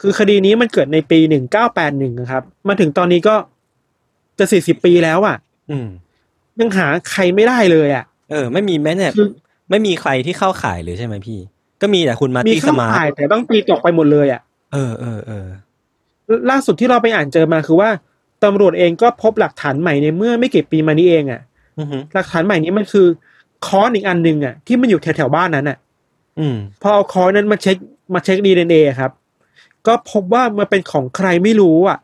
[0.00, 3.34] คือคดีนี้มันเกิดในปีหนึ่งเก้าแปดหนึ่งครับ มาถึงตอนนี้ก็
[4.38, 5.36] จะสี่สิบปีแล้วอะ
[5.70, 5.88] อืม
[6.60, 9.28] ยังหาใครไม่ได้เลยอะ เออ ไม่มีแม้แต่คือ
[9.70, 11.38] ไม่มีใครที่เข้าข่ายเลยใช่ไหมพี่
[11.80, 14.40] ก็มีแต่คุณมาร์มีตี้สเข้ามาร์ข่ายทแต่ต้องตีตกไปหมดเลยอะ
[14.72, 15.46] เออเออเออ
[16.50, 17.90] ล่าสุดที่เราไปอ่านเจอมาคือว่า
[18.44, 21.40] ตำรวจเองก็พบหลักฐานใหม่ในเมื่อไม่กี่ปีมานี้เองอะ
[21.78, 23.06] อือฮึหลักฐานใหม่นี้มันคือ
[23.66, 25.78] ค้อนอีกอันหนึ่งอะที่มันอยู่แถวๆบ้านนั้นอะ
[26.38, 27.76] อืม พอเอาค้อนนั้นมาเช็ค
[28.14, 29.10] มาเช็คดีเอ็นเอครับ
[29.86, 31.98] ก็พบว่ามันเป็นของใครไม่รู้อะ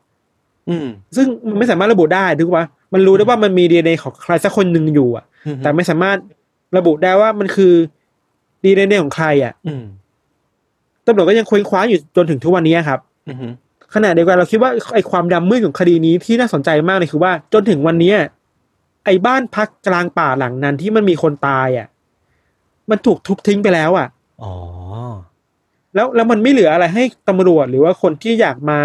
[0.69, 0.87] อืม
[1.17, 6.17] ซึ่งมันไม่สามารถระบุได้ถูกปะมันรู้ได้ว่ามันมีดีเอ็นเอของใครสักคนหนึ่งอยู่อะอือฮึแต่ไม่สามารถ
[6.77, 7.73] ระบุได้ว่ามันคือ
[8.67, 9.85] ดีเอ็นเอของใครอะอืม
[11.07, 13.47] ตำรวจก็ยังค้นคว้าอยู่จนถึงทุกวันนี้ครับอือฮึ
[13.95, 18.17] ขณะเดียวกันเราคิดว่าไอ้ความดำมืดของคดีนี้ที่น่าสนใจมากเลยคือว่าจนถึงวันเนี้ย
[19.05, 21.87] ไอ้บ้านพักกลางป่าหลังนั้นที่มันมีคนตายอะ
[22.91, 24.09] มันถูกทุบทิ้งไปแล้วอะ
[24.43, 24.55] อ๋อ
[25.95, 28.81] แล้วแล้วมันไม่เหลืออะไรให้ตำรวจหรือว่าคนที่อยากมา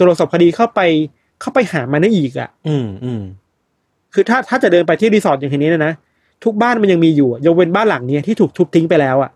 [0.00, 0.80] ตรวจสอบคดีเข้าไป
[1.40, 3.22] เข้าไปหามันได้อีกอะ อืมอืม
[4.14, 5.92] คือถ้าถ้าจะเดินไปที่รีสอร์ทอย่างนี้นะนะ
[6.44, 9.30] ทุกบ้านมันยังมีอยู่อะยกเว้นบ้านหลังเนี้ยที่ถูกทุบทิ้งไปแล้วอะ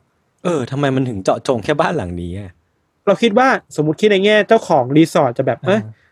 [0.45, 2.51] เออทำไมมันถึงเจาะจงแค่บ้านหลังนี้อะ
[3.07, 6.03] เราคิดว่าสมมติคิดในแง่เจ้าของรีสอร์ทจะแบบเอ้ยอ่า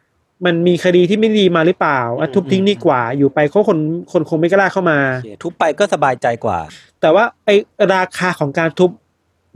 [0.44, 3.78] มันมีคดีที่ไม่ดีมาหรือเปล่าอะอืมทุบทิ้งดีกว่า อยู่ไปเขาคน
[4.12, 6.58] คนคงไม่กล้าเข้ามาโอเคทุบไปก็สบายใจกว่า
[7.00, 7.50] แต่ว่าไอ
[7.94, 8.90] ราคาของการทุบ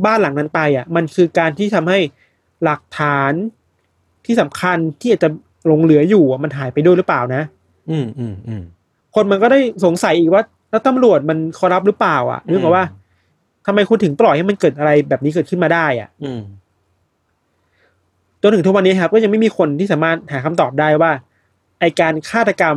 [0.05, 1.99] บ้านหลังนั้นไปอะ มันคือการที่ทำให้
[2.65, 3.33] หลักฐาน
[4.27, 5.29] ที่สำคัญที่อาจจะ
[5.67, 7.43] หลงเหลืออยู่อะมันหายไปด้วยหรือเปล่านะ
[7.91, 8.63] อืมอืมอืม
[9.15, 10.43] คนมันก็ได้สงสัยอีกว่า
[10.77, 12.85] แล้วตำรวจมันคอรับหรือเปล่า อะนึกออกว่า
[13.67, 16.41] ทำไมคุณถึงปล่อยให้มันเกิดอะไรแบบนี้เกิดขึ้นมาได้ อะ อืม
[18.43, 21.13] จนถึงทุกวันนี้ครับ ก็ยังไม่มีคนที่สามารถหาคำตอบได้ว่า
[21.81, 22.77] ไอการฆาตกรรม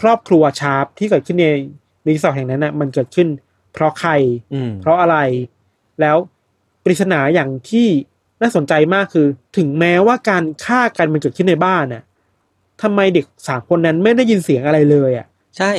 [0.00, 1.46] ครอบครัวชาร์ปที่เกิดขึ้นใน
[2.08, 3.28] รีสอร์ทแห่งนั้นน่ะ มันเกิดขึ้น
[3.72, 4.10] เพราะใคร
[4.54, 5.16] อืมเพราะอะไร
[6.00, 6.16] แล้ว
[6.84, 7.86] ปริศนาอย่างที่
[8.42, 12.02] น่าสนใจมากคือ ถึงแม้ว่าการฆ่ากันมันเกิดขึ้นในบ้านน่ะ
[12.82, 15.26] ทำไมเด็กสามคนนั้นไม่ได้ยินเสียงอะไรเลย อะ
[15.58, 15.72] ใช่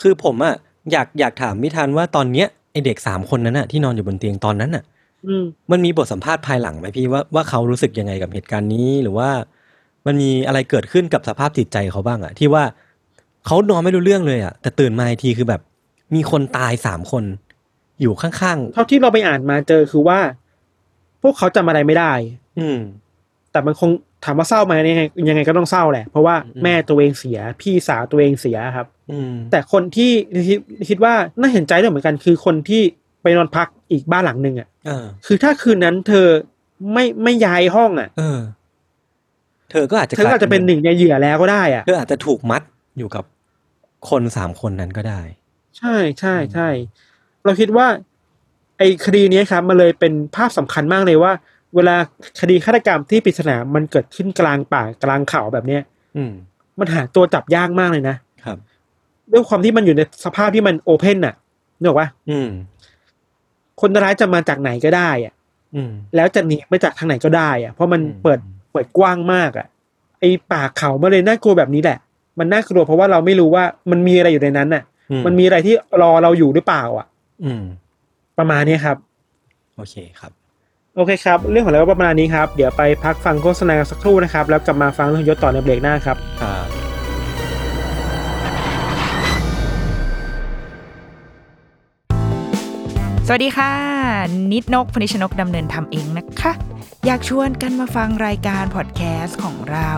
[0.00, 0.54] คือผมอะ
[0.92, 4.84] อยากอยากถามมิทันว่าตอนเนี้ยไอเด็กสามคนนั้นอะที่นอนอยู่บนเตียงตอนนั้นอะ
[5.26, 9.30] อืมมันมีบทสัมภาษณ์ภายหลังไหมพี่ว่าว่าเขารู้สึกยังไงกับเหตุการณ์นี้หรือว่า
[10.06, 12.64] มันมีอะไรเกิดขึ้นกับสภาพจิตใจเขาบ้างอะที่ว่า
[13.46, 15.60] เขานอนไม่รู้เรื่องเลยอะแต่ตื่นมาอีกทีคือแบบ
[16.14, 17.24] มีคนตายสามคน
[18.00, 20.18] อยู่ข้างเท่าที่เราไปอ่านมาเจอคือว่า
[21.22, 22.78] พวกเขาจำอะไรไม่ได้ๆอืม
[23.52, 23.90] แต่มันคง
[24.24, 30.12] ถามว่าเศร้าไหมยังไงยังไงก็ต้องเศร้าแหละ เพราะว่าอืมแม่ตัวเองเสีย พี่สาวตัวเองเสียครับ อืมแต่คนที่
[30.48, 30.58] คิด
[30.88, 32.82] คิดว่าน่าเห็นใจด้วยเหมือนกันคือคนที่
[33.22, 36.26] ไปนอนพักอีกบ้านหลังหนึ่งอะเออคือถ้าคืนนั้นเธอ
[36.92, 38.40] ไม่ไม่ย้ายห้องอะเออ
[39.70, 42.62] เธอก็อาจจะเธอก็อาจจะเป็นหนึ่งในเหยื่อแล้วก็ได้อะเธออาจจะถูกมัด
[42.98, 43.24] อยู่กับ
[44.10, 45.20] คนสามคนนั้นก็ได้
[45.78, 46.68] ใช่ใช่ใช่
[47.44, 47.86] เราคิดว่า
[48.78, 51.32] ไอ้คดีเนี้ยครับมันเลยเป็นภาพสำคัญมากเลยว่า
[51.76, 51.96] เวลา
[52.40, 55.82] คดีฆาตกรรมที่ปริศนามันเกิดขึ้นกลางป่ากลางเขาแบบเนี้ย
[56.16, 56.32] อืม
[56.78, 58.58] มันหาตัวจับยากมากเลยนะครับ
[59.32, 61.34] ด้วยความที่มันอยู่ในสภาพที่มันโอเพนน่ะ
[61.78, 62.48] นึกออกปะอืม
[63.80, 65.34] คนร้ายจะมาจากไหนก็ได้อะ
[65.74, 68.38] อืม แล้วจะหนีมาจากทางไหนก็ได้อะ เพราะมันอืม เปิด
[68.72, 69.66] เปิดกว้างมากอะ
[70.20, 71.98] ไอ้ป่าเขามาเลยน่ากลัวแบบนี้แหละ
[72.38, 77.06] มันน่ากลัวเพราะว่าเราไม่รู้ว่ามันมีอะไรอยู่ในนั้นน่ะ อืมันมีอะไรที่รอเราอยู่หรือเปล่า อะ
[77.44, 77.62] อืม
[78.38, 78.96] ประมาณนี้ครับ
[79.76, 80.32] โอเคครับ
[80.96, 86.66] โอเคครับ เรื่องของเราก็ประมาณนี้ครับ เดี๋ยวไปพักฟังโฆษณาสักครู่นะครับ แล้วกลับมาฟังเรื่องยศต่อในเบรกหน้าครับครับ
[93.26, 93.72] สวัสดีค่ะ
[94.52, 96.52] นิดนกพนิชนกดำเนินทำเองนะคะ
[97.06, 99.90] อยากชวนกันมาฟังรายการพอดแคสต์ของเรา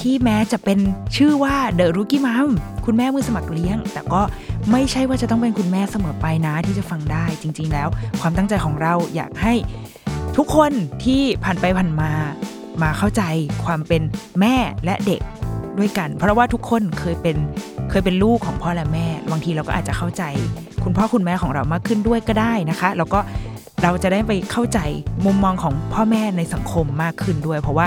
[0.00, 0.78] ที่แม้จะเป็น
[1.16, 2.48] ชื่อว่า The Rookie Mom
[2.84, 4.22] คุณแม่มือสมัครเลี้ยง แต่ก็
[4.70, 7.88] ไม่ใช่ว่าจะต้องเป็นคุณแม่เสมอไปนะที่จะฟังได้จริง ๆ แล้ว
[8.20, 9.54] ความตั้งใจของเราอยากให้
[10.36, 10.72] ทุกคน
[11.04, 12.10] ที่ผ่านไปผ่านมา
[12.82, 13.22] มาเข้าใจ
[13.64, 14.02] ความเป็น
[14.40, 15.20] แม่และเด็ก
[15.78, 17.36] ด้วยกัน เพราะว่าทุกคนเคยเป็น
[17.90, 20.22] เคยเป็นลูกของพ่อและแม่ บางทีเราก็อาจจะเข้าใจ
[20.84, 23.20] คุณพ่อคุณแม่ของเรามากขึ้นด้วยก็ได้นะคะ แล้วก็
[23.82, 24.78] เราจะได้ไปเข้าใจ
[25.24, 27.86] มุมมองของพ่อแม่ในสังคมมากขึ้นด้วย เพราะว่า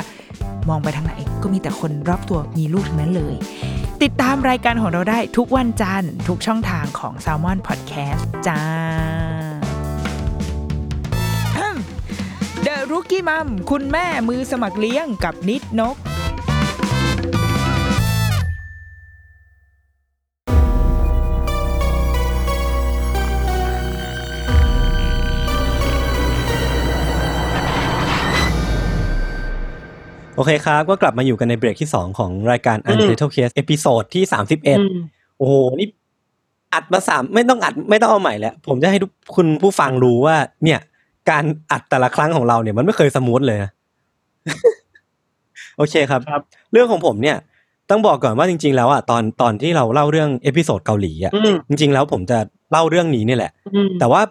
[0.70, 3.36] มองไปทางไหนก็มีแต่คนรอบตัวมีลูกทั้งนั้นเลย
[4.04, 9.47] ติดตามรายการของเราได้ทุกวันจันทร์ทุกช่องทางของ s a l m o n Podcast จ้า
[12.88, 16.02] The Rookie Mom คุณแม่มือสมัครเลี้ยงกับนิดนก โอ
[30.46, 34.98] เคครับ ก็กลับมาอยู่กันในเบรกที่สองของรายการอืม Untitled Case episode ที่สามสิบเอ็ดอืม
[35.38, 35.88] โอ้โห นี่
[36.74, 40.80] อัดมาสามไม่ต้องอัดไม่ต้องเอาใหม่แล้ว ผมจะให้ทุกคุณผู้ฟังรู้ว่าเนี่ย
[41.30, 43.72] การอัดแต่ละครั้งของเราเนี่ยมันไม่เคย smooth เลยนะ
[45.78, 47.38] โอเคครับครับ เรื่องของผมเนี่ย
[47.90, 52.38] ต้องบอกก่อนว่าจริง ๆ แล้วอะตอนตอนที่เราเล่าเรื่อง episode เกาหลีอะอืมจริง ๆ แล้วผมจะ
[52.72, 54.22] เล่าเรื่องนี้เนี่ยแหละอืมแต่ว่า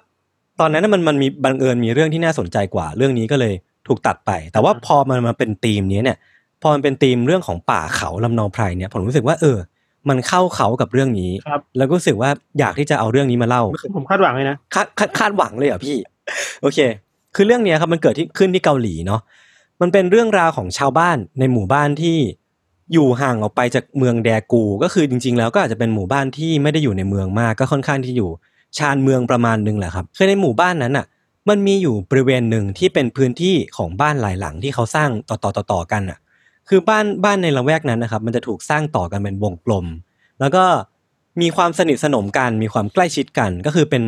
[0.61, 3.54] ตอนนั้นนะมันมันมีบังเอิญมีเรื่องที่น่าสนใจกว่า เรื่องนี้ก็เลย
[3.87, 6.18] ถูกตัดไป แต่ว่าพอมันมาเป็นธีมนี้เนี่ย
[6.62, 9.59] พอมันเป็นธีมเรื่องของป่าเขาลำนองไพรเนี่ยผมรู้สึกว่าเออ
[10.09, 13.62] มันเข้าเขากับเรื่องนี้ครับแล้วก็รู้สึกว่าอยากที่จะเอาเรื่องนี้มาเล่า
[13.96, 15.96] ผมคาดหวังเลยนะคาดคาดคาดหวังเลยเหรอะพี่
[16.62, 16.78] โอเค
[17.34, 19.20] คือเรื่องเนี้ยครับมันเกิดที่ขึ้นที่เกาหลีเนาะ
[19.80, 22.16] มันเป็นเรื่องราวของชาวบ้านในหมู่บ้านที่
[22.92, 28.30] อยู่ห่างออกไปจากเมืองแดกู ก็คือจริง ๆ แล้วก็อาจจะเป็นหมู่บ้านที่ไม่ได้อยู่ในเมืองมาก ก็ค่อนข้างที่อยู่
[28.78, 31.06] ชานเมืองประมาณนึงแหละครับคือในหมู่บ้านนั้นอะ
[31.48, 36.18] มันมีอยู่บริเวณหนึ่งที่เป็นพื้นที่ของบ้านหลายหลังที่เขาสร้างต่อต่อต่อกันอะ
[36.68, 39.86] คือบ้านบ้านในละแวกนั้นนะครับ มันจะถูกสร้างต่อกันเป็นวงกลม
[40.40, 40.64] แล้วก็
[41.40, 44.02] มีความสนิทสนมกันมีความใกล้ชิดกัน ก็คือเป็น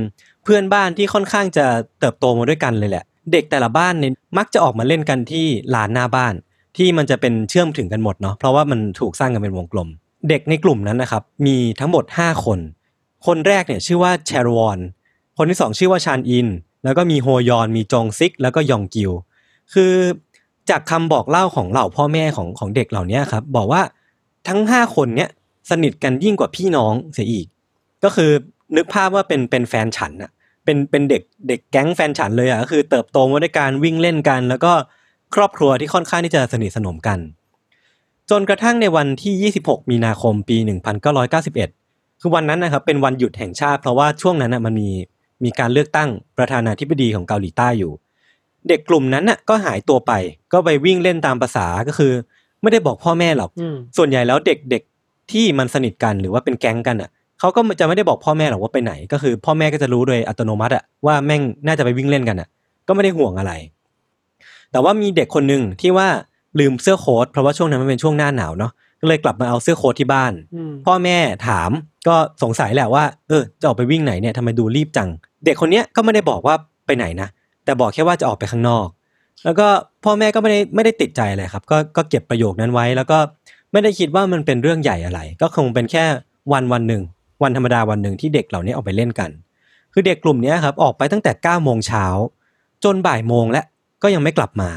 [0.48, 1.66] พื่อนบ้านที่ค่อนข้างจะ
[2.00, 6.34] เติบโตมาด้วยกันเลยแหละ เด็กแต่ละบ้านเนี่ยมักจะออกมาเล่นกันที่ลานหน้าบ้าน
[6.76, 9.88] ที่มันจะเป็นเชื่อมถึงกันหมดเนาะเพราะว่ามันถูกสร้างกันเป็นวงกลม
[10.28, 12.58] เด็กในกลุ่มนั้นนะครับมีทั้งหมด 5 คน
[13.26, 14.78] คนแรกเนี่ยชื่อว่าแชรวอน
[15.36, 16.48] คนที่สองชื่อว่าชานอิน
[16.84, 19.12] แล้วก็มีโฮยอนมีจงซิก แล้วก็ยองกิว
[19.72, 19.92] คือ
[20.70, 23.82] จากคำบอกเล่าของเหล่าพ่อแม่ของของเด็กเหล่านี้ครับบอกว่า
[24.48, 25.30] ทั้งห้าคนเนี้ย
[25.70, 27.46] สนิทกันยิ่งกว่าพี่น้องเสียอีก
[28.04, 28.30] ก็คือ
[28.76, 30.30] นึกภาพว่าเป็นเป็นแฟนฉันอะ
[30.68, 34.72] เป็นเป็นเด็กเด็กแก๊งแฟนฉันเลยอะก็คือเติบโตมาด้วยการวิ่งเล่นกัน แล้วก็
[35.34, 37.18] ครอบครัวที่ค่อนข้างที่จะสนิทสนมกัน
[38.30, 40.56] จนกระทั่งในวันที่ 26 มีนาคมปี
[41.38, 44.90] 1991 คือวันนั้นนะครับเป็นวันหยุดแห่งชาติ เพราะว่าช่วงนั้นน่ะมันมี
[45.44, 47.92] มีการเลือกตั้งประธานาธิบดีของเกาหลีใต้อยู่
[48.68, 50.12] เด็กกลุ่มนั้นน่ะก็หายตัวไป
[50.52, 52.12] ก็ไปวิ่งเล่นตามภาษาก็คือ
[52.62, 62.48] ไม่ได้บอกพ่อแม่หรอกอืมส่วนใหญ่แล้วเด็กๆที่มันสนิทกันหรือว่าเป็นแก๊งกันอะ เขาก็จะไม่ได้บอกพ่อแม่หรอกว่าไปไหน ก็คือพ่อแม่ก็จะรู้โดยอัตโนมัติอะว่าแม่งน่าจะไปวิ่งเล่นกันอะ
[62.88, 63.52] ก็ไม่ได้ห่วงอะไร
[64.72, 66.08] แต่ว่ามีเด็กคนหนึ่งที่ว่า
[66.58, 71.16] ลืมเสื้อโค้ทเพราะว่าช่วงนั้นมันเป็นช่วงหน้าหนาวเนาะก็เลยกลับมาเอาเสื้อโค้ทที่บ้านอืมพ่อแม่
[71.48, 71.70] ถาม
[72.08, 75.08] ก็สงสัยแหละว่าเออจะออกไปวิ่งไหนเนี่ยทำไมดูรีบจัง
[75.44, 76.54] เด็กคนเนี้ยก็ไม่ได้บอกว่า
[76.86, 77.28] ไปไหนนะ
[77.64, 78.86] แต่บอกแค่ว่าจะออกไปข้างนอก
[79.44, 79.66] แล้วก็
[80.04, 83.18] พ่อแม่ก็ไม่ได้ไม่ได้ติดใจอะไรครับ ก็ก็เก็บประโยคนั้นไว้ แล้วก็
[83.72, 86.04] ไม่ได้คิดว่ามันเป็นเรื่องใหญ่อะไร ก็คงเป็นแค่
[86.52, 87.02] วันวันหนึ่ง
[87.42, 89.30] วันธรรมดาวันหนึ่งที่เด็กเหล่านี้ออกไปเล่นกัน
[89.92, 92.04] คือเด็กกลุ่มเนี้ยครับออกไปตั้งแต่9ก้าโมงเช้า
[92.84, 93.62] จนบ่ายโมงและ
[94.02, 94.70] ก็ยังไม่กลับมา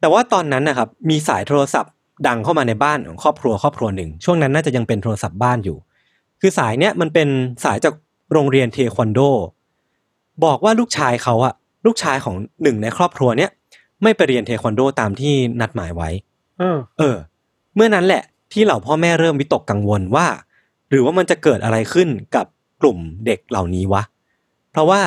[0.00, 1.92] แต่ว่าตอนนั้นนะครับมีสายโทรศัพท์
[2.26, 5.76] ดังเข้ามาในบ้านของครอบครัวครอบครัวหนึ่ง ช่วงนั้นน่าจะยังเป็นโทรศัพท์บ้านอยู่
[6.40, 7.28] คือสายเนี้ยมันเป็น
[7.64, 7.94] สายจาก
[8.32, 9.20] โรงเรียนเทควันโด
[10.44, 11.54] บอกว่าลูกชายเขาอะ
[11.86, 13.50] ลูกชายของหนึ่งในครอบครัวเนี้ย
[14.02, 16.10] ไม่ไปเรียนเทควันโดตามที่นัดหมายไว้
[16.58, 17.16] เออเออ
[17.74, 18.22] เมื่อนั้นแหละ
[18.52, 20.26] ที่เหล่าพ่อแม่เริ่มวิตกกังวลว่า
[20.92, 22.46] หรือว่ามันจะเกิดอะไรขึ้นกับ
[22.82, 24.02] กลุ่มเด็กเหล่านี้วะ
[24.72, 25.00] เพราะว่า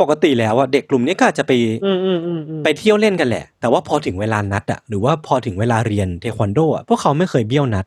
[0.00, 1.52] ปกติแล้วอะเด็กกลุ่มนี้ก็อาจจะไป
[1.84, 7.86] อืมอืมอืมอืมไปเที่ยวเล่นกันแหละ แต่ว่าพอถึงเวลานัดอะหรือว่าพอถึงเวลาเรียนเทควันโดอะพวกเขาไม่เคยเบี้ยวนัด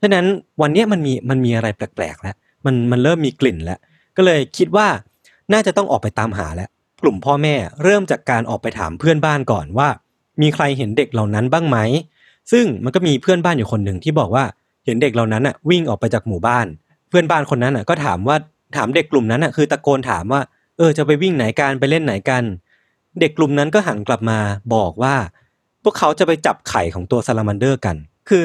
[0.00, 0.26] ฉะนั้น
[0.60, 2.34] วันเนี้ยมันมีมันมีอะไรแปลกๆแล้ว
[2.66, 3.78] มันมันเริ่มมีกลิ่นแล้ว
[4.16, 4.86] ก็เลยคิดว่า
[5.52, 6.68] น่าจะต้องออกไปตามหาแล้ว
[7.02, 9.88] กลุ่มพ่อแม่เริ่มจากการออกไปถามเพื่อนบ้านก่อนว่า
[10.42, 11.78] มีใครเห็นเด็กเหล่านั้นบ้างไหม
[12.52, 16.66] ซึ่งมันก็มีเพื่อนบ้านอยู่คนหนึ่งที่บอกว่าเห็นเด็กเหล่านั้นอะวิ่งออกไปจากหมู่บ้าน
[17.08, 18.36] เพื่อนบ้านคนนั้นอะก็ถามว่า
[18.76, 20.40] ถามเด็กกลุ่มนั้นอะคือตะโกนถามว่า
[20.78, 22.42] เออจะไปวิ่งไหนกันไปเล่นไหนกัน
[23.20, 24.38] เด็กกลุ่มนั้นก็หันกลับมา
[24.74, 25.14] บอกว่า
[25.82, 27.96] พวกเขาจะไปจับไข่ของตัวซาลามันเดอร์กัน
[28.28, 28.42] คือ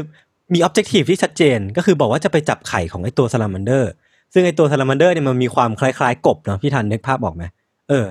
[0.53, 3.91] มี objective ที่ชัดเจนก็คือบอกว่าจะไปจับไข่ของไอ้ตัวซาลามันเดอร์
[4.33, 7.43] ซึ่งไอ้ตัวซาลามันเดอร์เนี่ยมันมีความคล้ายๆ กบเนาะพี่ทันนึกภาพออกไหม
[7.89, 8.05] เออ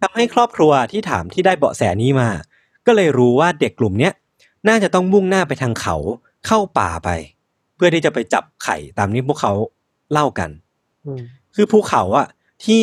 [0.00, 2.28] ทำให้ครอบครัวที่ถามที่ได้เบาะแสนี้มา
[2.86, 4.12] ก็เลยรู้ว่าเด็กกลุ่มเนี้ย
[4.68, 5.96] น่าจะต้องมุ่งหน้าไปทางเขา
[6.46, 7.08] เข้าป่าไป
[7.78, 9.52] เพื่อที่จะไปจับไข่ตามที่พวกเขา
[10.12, 10.50] เล่ากัน
[11.06, 11.20] อืม
[11.54, 12.26] คือภูเขาอะ
[12.64, 12.82] ที่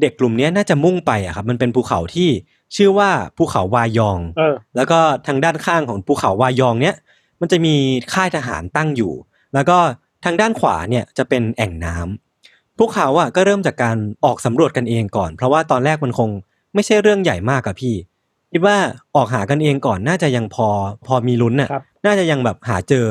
[0.00, 2.28] เด็กกลุ่มเนี้ยน่าจะมุ่งไปอะครับมันเป็นภูเขาที่
[2.76, 6.96] ชื่อว่าภูเขาวายองเออแล้วก็ทางด้านข้างของภูเขาวายองเนี้ย
[7.40, 7.74] มันจะมี
[8.12, 9.12] ค่ายทหารตั้งอยู่
[9.54, 9.78] แล้วก็
[10.24, 16.30] ทางด้านขวาเนี่ยจะเป็นแอ่งน้ำพวกเขาอะก็เริ่มจากการออกสำรวจกันเองก่อน เพราะว่าตอนแรกมันคง
[16.74, 17.94] ไม่ใช่เรื่องใหญ่มากอะพี่
[18.52, 18.76] คิดว่า
[19.16, 20.68] ออกหากันเองก่อนน่าจะยังพอ
[21.06, 23.06] พอมีลุ้นอะครับน่าจะยังแบบหาเจอ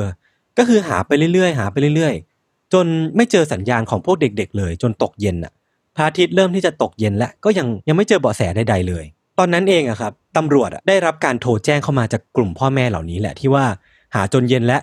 [0.58, 2.86] ก็คือหาไปเรื่อยๆ หาไปเรื่อยๆ จน
[3.16, 5.52] ไม่เจอสัญญาณของพวกเด็ก ๆ เลย จนตกเย็นอะ
[5.96, 9.04] พระอาทิตย์เริ่มที่จะตกเย็นแล้วก็ยังยังไม่เจอเบาะแสใดๆเลย
[9.38, 13.64] ตอนนั้นเองอะครับตำรวจได้รับการโทรแจ้งเข้ามาจากกลุ่มพ่อแม่เหล่านี้แหละที่ว่า
[14.14, 14.82] หาจนเย็นแล้ว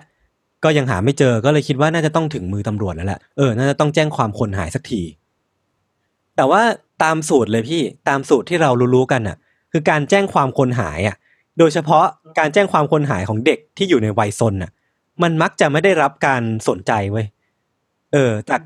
[0.64, 5.02] ก็ยังหาไม่เจอก็เลยคิดว่าน่าจะต้องถึงมือตำรวจแล้วแหละเออน่าจะต้องแจ้งความคนหายสักที
[6.36, 6.62] แต่ว่า
[7.02, 9.36] ตามสูตรเลยพี่ตามสูตรที่เรารู้ๆกันอะ
[9.72, 11.16] คือการแจ้งความคนหายอะ
[11.58, 12.04] โดยเฉพาะ
[12.38, 14.70] การแจ้งความคนหายของเด็กที่อยู่ในวัยซนอะ
[15.22, 17.26] มันมักจะไม่ได้รับการสนใจเว้ย
[18.12, 18.60] เออ จาก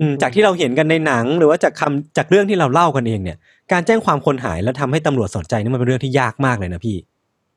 [0.00, 3.38] อืมจากที่เราเห็นกันในหนัง หรือว่าจากคำจากเรื่องที่เราเล่ากันเองเนี่ย
[3.72, 6.96] การแจ้งความคนหายแล้วทำให้ตำรวจสนใจนี่มันเป็นเรื่องที่ยากมากเลยนะพี่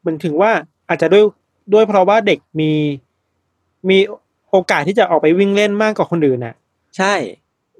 [0.05, 0.51] มันถึงว่า
[0.89, 1.23] อาจจะด้วย
[1.73, 2.71] ด้วยเพราะว่าเด็กมี
[3.89, 3.97] มี
[4.51, 6.55] โอกาสที่จะออกไปวิ่งเล่นมากกว่าคนอื่นน่ะ
[6.97, 7.13] ใช่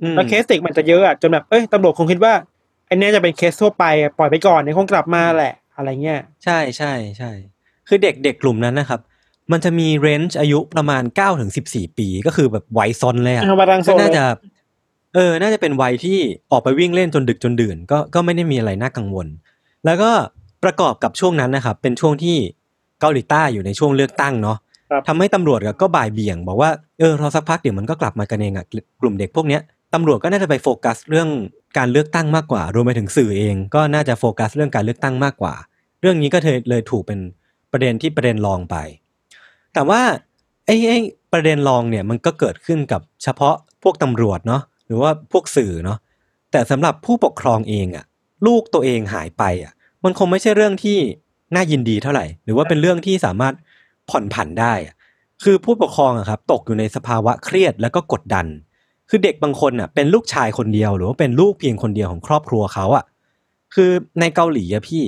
[0.02, 2.34] อืมแล้วเคสเด็กมันจะเยอะอะจนแบบเอ้ยตำรวจคงคิดว่า
[2.90, 7.32] อันเนี้ยจะเป็นเคสทั่วไปอะปล่อยไปก่อนเดี๋ยวคงกลับมาแหละ อะไรเงี้ยใช่ใช่ใช่
[7.88, 9.00] คือเด็กเด็กกลุ่มนั้นนะครับ
[9.52, 14.26] มันจะมีเรนจ์อายุประมาณ9ก้าถึงสิปี ก็คือแบบวัยซนเลยอะเอามารังโซก็นน่าเลยจะ
[15.16, 16.18] เออ น่าจะเป็นวัยที่
[16.52, 19.28] ออกไปวิ่งเล่นจนดึกจนดื่น ก็ก็ไม่ได้มีอะไรน่ากังวล
[19.86, 20.12] แล้วก็
[20.64, 22.38] ประกอบกับช่วงนั้นนะครับ เป็นช่วงที่
[23.00, 24.58] เกาหลีใต้อยู่ในช่วงเลือกตั้งเนาะ
[24.92, 28.66] ครับทำให้ตำรวจก็บ่ายเบี่ยง บอกว่าเออรอสักพักเดี๋ยวมันก็กลับมากันเองอะ
[29.02, 29.62] กลุ่มเด็กพวกเนี้ย
[29.94, 31.30] ตำรวจก็น่าจะไปโฟกัสเรื่อง
[31.78, 35.54] การเลือกตั้งมากกว่ารวมไปถึงสื่อเอง ก็น่าจะโฟกัสเรื่องการเลือกตั้งมากกว่า
[36.02, 37.20] เรื่องนี้ก็เลยเลยถูกเป็น
[37.72, 38.76] ประเด็นที่ประเด็นรองไป
[39.74, 40.02] แต่ว่า
[40.66, 41.00] ไอ้ไอ้
[41.34, 45.98] ประเด็นรองเนี่ยมันก็เกิดขึ้นกับเฉพาะพวกตำรวจเนาะหรือว่าพวกสื่อเนาะ
[46.52, 48.06] แต่สำหรับผู้ปกครองเองอะ่ะ
[48.46, 50.98] ลูกตัวเองหายไปอะ่ะมันคงไม่ใช่เรื่องที่
[51.56, 53.54] น่ายินดีเท่าไหร่ หรือว่าเป็นเรื่องที่สามารถ
[54.10, 54.96] ผ่อนผันได้อะ
[55.44, 58.46] คือผู้ปกครองอะครับตกอยู่ในสภาวะเครียดแล้วก็กดดัน
[59.10, 63.06] คือเด็กบางคนอะเป็นลูกชายคนเดียว หรือว่าเป็นลูกเพียงคนเดียวของครอบครัวเขาอะ
[63.74, 65.04] คือในเกาหลีอะพี่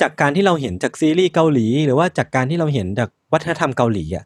[0.00, 4.24] จากการที่เราเห็นจากซีรีส์เกาหลี หรือว่าจากการที่เราเห็นจาก วัฒนธรรมเกาหลีอะ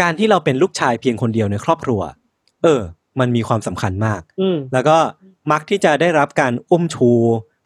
[0.00, 2.00] การที่เราเป็นลูกชายเพียงคนเดียวในครอบครัว
[2.62, 2.80] เออ
[3.20, 4.96] มันมีความสำคัญมากอืมแล้วก็
[5.52, 7.10] มักที่จะได้รับการอุ้มชู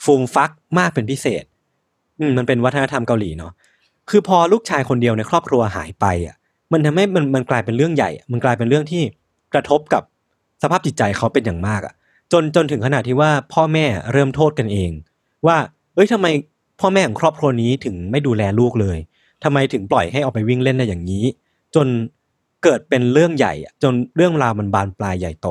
[0.05, 1.45] ฟูมฟักมากเป็นพิเศษ
[2.21, 3.53] อืมมันเป็นวัฒนธรรมเกาหลีเนาะ
[4.11, 6.37] คือพอลูกชายคนเดียวในครอบครัวหายไปอะ
[6.73, 9.03] มันทำให้มันมันกลายเป็นเรื่องใหญ่อะมันกลายเป็นเรื่องที่
[9.55, 10.03] กระทบกับ
[10.63, 11.95] สภาพจิตใจเขาเป็นอย่างมากอะ
[12.33, 14.91] จนจนถึงขนาดที่ว่าพ่อแม่เริ่มโทษกันเอง
[15.47, 15.57] ว่า
[15.95, 16.27] เอ้ยทำไม
[16.81, 18.99] พ่อแม่ของครอบครัวนี้ถึงไม่ดูแลลูกเลย
[19.45, 21.25] ทำไมถึงปล่อยให้ออกไปวิ่งเล่นได้อย่างนี้
[21.75, 21.87] จน
[22.63, 25.49] เกิดเป็นเรื่องใหญ่ จนเรื่องราวมันบานปลายใหญ่โต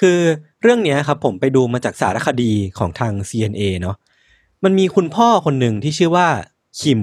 [0.00, 0.18] คือ
[0.62, 3.96] เรื่องนี้ครับผมไปดูมาจากสารคดีของทาง CNA เนาะ
[4.64, 6.28] มันมีคุณพ่อคนหนึ่งที่ชื่อว่า
[6.80, 7.00] คิม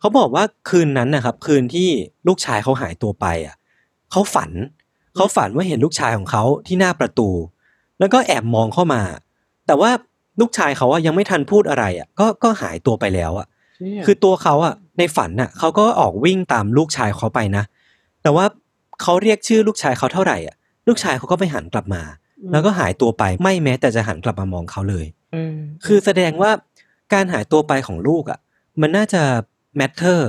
[0.00, 1.88] เขาบอกว่าคืนนั้นนะครับ คืนที่
[2.26, 3.56] ลูกชายเขาหายตัวไปอะ
[4.10, 4.50] เขาฝัน
[5.16, 7.30] เขาฝันว่าเห็นลูกชายของเขาที่หน้าประตู
[7.98, 9.02] แล้วก็แอบมองเข้ามา
[9.66, 9.90] แต่ว่า
[10.40, 13.46] ลูกชายเขาอะยังไม่ทันพูดอะไรอะก็ก็หายตัวไปแล้วอะ
[14.06, 17.64] คือตัวเขาอะในฝันน่ะเขาก็ออกวิ่งตามลูกชายเขาไปนะ
[18.22, 18.44] แต่ว่า
[19.02, 20.56] เขาเรียกชื่อลูกชายเขาเท่าไหร่อะ
[20.88, 22.02] ลูกชายเขาก็ไม่หันกลับมา
[22.52, 25.54] แล้วก็หายตัวไปไม่แม้แต่จะหันกลับมามองเขาเลยเออ
[25.86, 26.50] คือแสดงว่า
[27.12, 28.38] การหายตัวไปของลูกอะ
[28.80, 29.22] มันน่าจะ
[29.80, 30.20] matter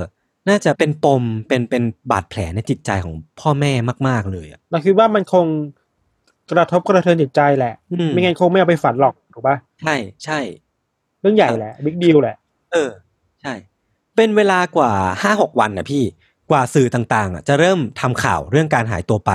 [0.48, 3.72] น่าจะเป็นปมเป็นเป็นบาดแผลในจิตใจของพ่อแม่
[4.08, 5.46] มาก ๆเลยอะเราคิดว่ามันคง
[6.50, 10.38] กระทบกระเทือนจิตใจแหละอืมไม่งั้นคงไม่เอาไปฝันหรอกถูกปะใช่ใช่
[11.20, 12.36] เรื่องใหญ่แหละ big deal แหละ
[12.72, 12.90] เออ
[13.46, 13.56] ใช่
[14.16, 16.04] เป็นเวลากว่าห้าหกวันนะพี่
[16.50, 19.32] กว่าสื่อต่างๆอะจะเริ่มทำข่าวเรื่องการหายตัวไป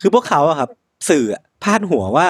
[0.00, 0.70] คือพวกเขาอะครับ
[1.10, 2.28] สื่ออะพาดหัวว่า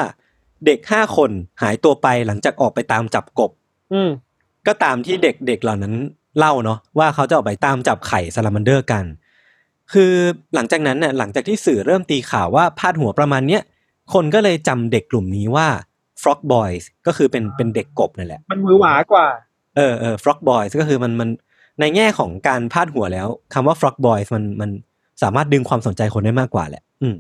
[0.67, 1.31] เด็กห้าคน
[1.63, 3.51] หายตัวไปหลังจากออกไปตามจับกบ
[3.93, 4.11] อืม
[4.67, 5.95] ก็ตามที่เด็กๆเหล่านั้น
[6.39, 9.05] เล่าเนาะว่าเขาจะออกไปตามจับไข่ซาลามันเดอร์กัน
[9.93, 10.13] คือ
[10.55, 13.63] หลังจากนั้นน่ะหลังจากที่สื่อเริ่มตีข่าวว่าพาดหัวประมาณเนี้ย
[14.13, 15.69] คนก็เลยจำเด็กกลุ่มนี้ว่า
[16.23, 21.29] Frog Boys ก็คือเป็นเป็นเด็กกบนั่นแหละ มันมือหวากว่าเออเออ Frog Boys ก็คือมันมัน
[21.81, 24.71] ในแง่ของการพาดหัวแล้วคำว่า Frog Boys มันมัน
[25.23, 27.17] สามารถดึงความสนใจคนได้มากกว่าแหละ อืม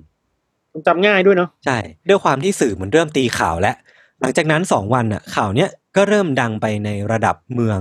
[0.73, 3.77] มันจำง่ายด้วยเนาะใช่ ด้วยความที่สื่อมันเริ่มตีข่าวแล้ว
[4.20, 7.81] หลังจากนั้นสองวันน่ะ ข่าวเนี้ยก็เริ่มดังไปในระดับเมือง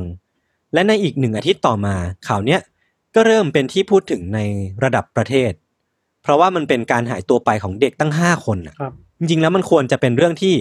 [0.74, 1.96] และในอีกหนึ่งอาทิตย์ต่อมา
[2.28, 2.62] ข่าวเนี้ย
[3.15, 4.39] ก็เริ่มเป็นที่พูดถึงใน
[4.84, 5.52] ระดับประเทศ
[6.24, 10.56] เพราะว่ามันเป็นการหายตัวไปของเด็กตั้งห้าคนน่ะครับจริงๆแล้วมันควรจะเป็นเรื่องที่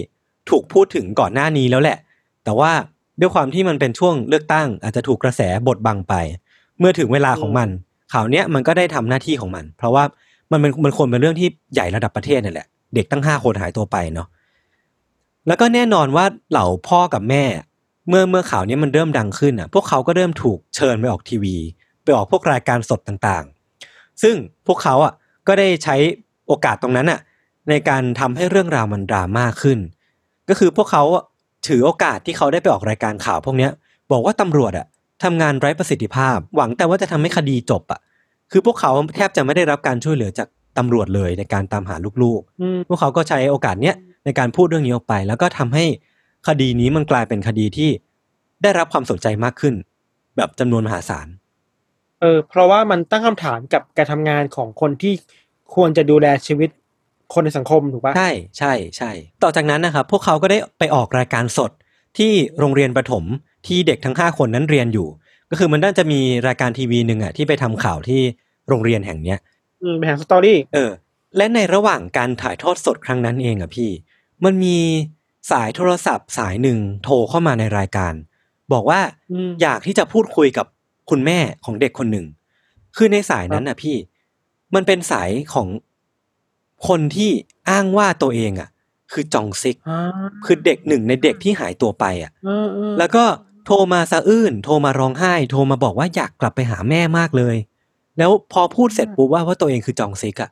[0.49, 1.97] ถูกพูดถึงก่อนหน้านี้แล้วแหละ
[2.43, 2.71] แต่ว่า
[3.19, 6.13] ด้วยความที่มันเป็นช่วงเลือกตั้ง อาจจะถูกกระแสบดบังไป
[6.79, 7.69] เมื่อถึงเวลาของมัน
[8.13, 10.03] ข่าวเนี้ยมันก็ได้ทำหน้าที่ของมัน เพราะว่า
[10.51, 14.27] มันเป็นมันควรเป็นเรื่องที่ใหญ่ระดับประเทศนี่แหละ เด็กตั้งห้าคนหายตัวไปเนาะ
[15.47, 17.43] แล้วก็แน่นอนว่าเหล่าพ่อกับแม่
[18.09, 21.55] เมื่อเมื่อข่าวนี้มันเริ่มดังขึ้นอะ พวกเขาก็เริ่มถูกเชิญไปออกทีวี
[22.03, 24.35] ไปออกพวกรายการสดต่างๆ ซึ่ง
[24.67, 25.13] พวกเขาอะ
[25.47, 25.95] ก็ได้ใช้
[26.47, 27.19] โอกาสตรงนั้นอะ
[27.69, 29.79] ในการทำให้เรื่องราวมันดราม่าขึ้น
[30.49, 31.03] ก็คือพวกเขา
[31.67, 33.71] ถือโอกาสที่เขาได้ไปออกรายการข่าวพวกเนี้ย
[34.11, 34.85] บอกว่าตำรวจอะ
[35.23, 37.99] ทำงานไร้ประสิทธิภาพ หวังแต่ว่าจะทำให้คดีจบอะ
[38.51, 43.95] คือพวกเขาแทบจะไม่ได้รับการช่วยเหลือจากตำรวจเลยในการตามหาลูกอืมๆพวกเขาก็ใช้โอกาสเนี้ย
[44.25, 45.85] ในการพูดเรื่องนี้ออกไป แล้วก็ทำให้
[46.47, 47.89] คดีนี้มันกลายเป็นคดีที่
[48.63, 49.73] ได้รับความสนใจมากขึ้น
[50.35, 51.27] แบบจำนวนมหาศาล
[52.21, 55.13] เออ เพราะว่ามันตั้งคำถามกับการทำงานของคนที่
[55.75, 56.69] ควรจะดูแลชีวิต
[57.33, 59.11] คนในสังคมถูกปะใช่ใช่ใช่
[59.43, 61.71] ต่อจากนั้นนะครับพวกเขาก็ได้ไปออกรายการสด
[62.17, 63.23] ที่โรงเรียนประถม
[63.67, 65.07] ที่เด็กทั้งห้าคนนั้นเรียนอยู่
[65.49, 68.21] ก็คือมันน่าจะมีรายการทีวีหนึ่งอะที่ไปทำข่าวที่
[68.67, 69.39] โรงเรียนแห่งเนี้ย
[69.81, 70.91] อืมเป็นหางสตอรี่เออ
[71.37, 73.89] และในระหว่างการถ่ายทอดสดครั้งนั้นเองอะพี่
[74.45, 74.77] มันมี
[75.51, 78.13] สายโทรศัพท์สายหนึ่งโทรเข้ามาในรายการ
[78.73, 80.65] บอกว่าอืมอยากที่จะพูดคุยกับ
[81.09, 82.25] คุณแม่ของเด็กคนหนึ่ง
[82.97, 83.95] คือในสายนั้นน่ะพี่
[84.75, 85.67] มันเป็นสายของ
[86.87, 87.31] คนที่
[87.69, 88.69] อ้างว่าตัวเองอะ
[89.11, 89.99] คือจองซิกอ่า
[90.45, 93.23] คือเด็กหนึ่งในเด็กที่หายตัวไปอะเออเออแล้วก็
[93.65, 97.55] โทรมาสะอื้น โทรมาร้องไห้ โทรมาบอกว่าอยากกลับไปหาแม่มากเลย
[98.17, 100.49] แล้วพอพูดเสร็จปุ๊บว่าว่าตัวเองคือจองซิกอะ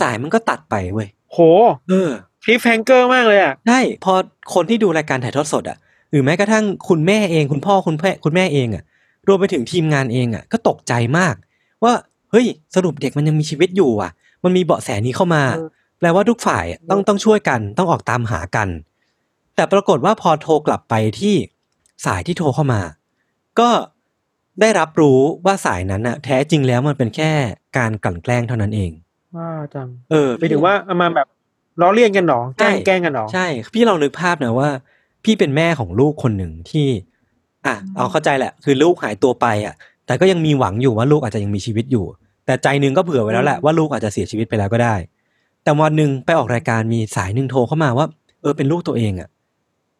[0.00, 1.38] สายมันก็ตัดไปเว้ยโห
[1.88, 2.10] เออ
[2.44, 4.12] คลิปแฟงเกอร์มากเลยอะใช่พอ
[4.54, 5.78] คนที่ดูรายการถ่ายทอดสดอะ
[6.10, 8.82] หรือแม้กระทั่งคุณแม่เองคุณพ่อคุณแม่คุณแม่เองอะ
[9.28, 11.34] รวมไปถึงทีมงานเองอะก็ตกใจมาก
[11.84, 11.94] ว่า
[12.30, 14.10] เฮ้ยสรุปเด็กมันยังมีชีวิตอยู่อะ
[14.44, 18.68] มันมีเบาะแสนี้เข้ามาเออแปลว่าทุกฝ่ายอะต้องต้องช่วยกัน ต้องออกตามหากัน
[19.54, 21.34] แต่ปรากฏว่าพอโทรกลับไปที่
[22.06, 22.80] สายที่โทรเข้ามา
[23.60, 23.68] ก็
[24.60, 27.30] ได้รับรู้ว่าสายนั้นน่ะแท้จริงแล้วมันเป็นแค่
[27.78, 28.90] การกลั่นแกล้งเท่านั้นเอง
[29.36, 31.28] ว้าจังเออไปถึงว่าเอามาแบบ
[31.80, 34.70] ล้อเลียนกันหรอแกล้งใช่แกล้งกันหรอใช่ พี่ลองนึกภาพนะว่า
[35.24, 36.88] พี่เป็นแม่ของลูกคนหนึ่งที่
[37.66, 39.74] อะเอาเข้าใจแหละ คือลูกหายตัวไปอะ
[40.06, 42.04] แต่ก็ยังมีหวังอยู่ว่าลูกอาจจะยังมีชีวิตอยู่
[42.46, 44.94] แต่ใจหนึงก็เผื่อไว้แล้วแหละว่าลูกอาจจะเสียชีวิตไปแล้วก็ได้
[45.62, 48.06] แต่วันหนึ่งไปออกรายการมีสายหนึ่งโทรเข้ามาว่า
[48.42, 49.28] เออเป็นลูกตัวเองอะ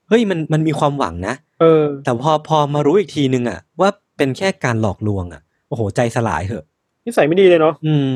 [0.09, 6.65] เฮ้ยมันมันมีความหวังนะเออ แต่พอพอมารู้อีกทีนึงอะ ว่าเป็นแค่การหลอกลวงอะโอ้โหใจสลายเหอะ
[7.05, 8.09] นิสัยไม่ดีเลยเนาะอืม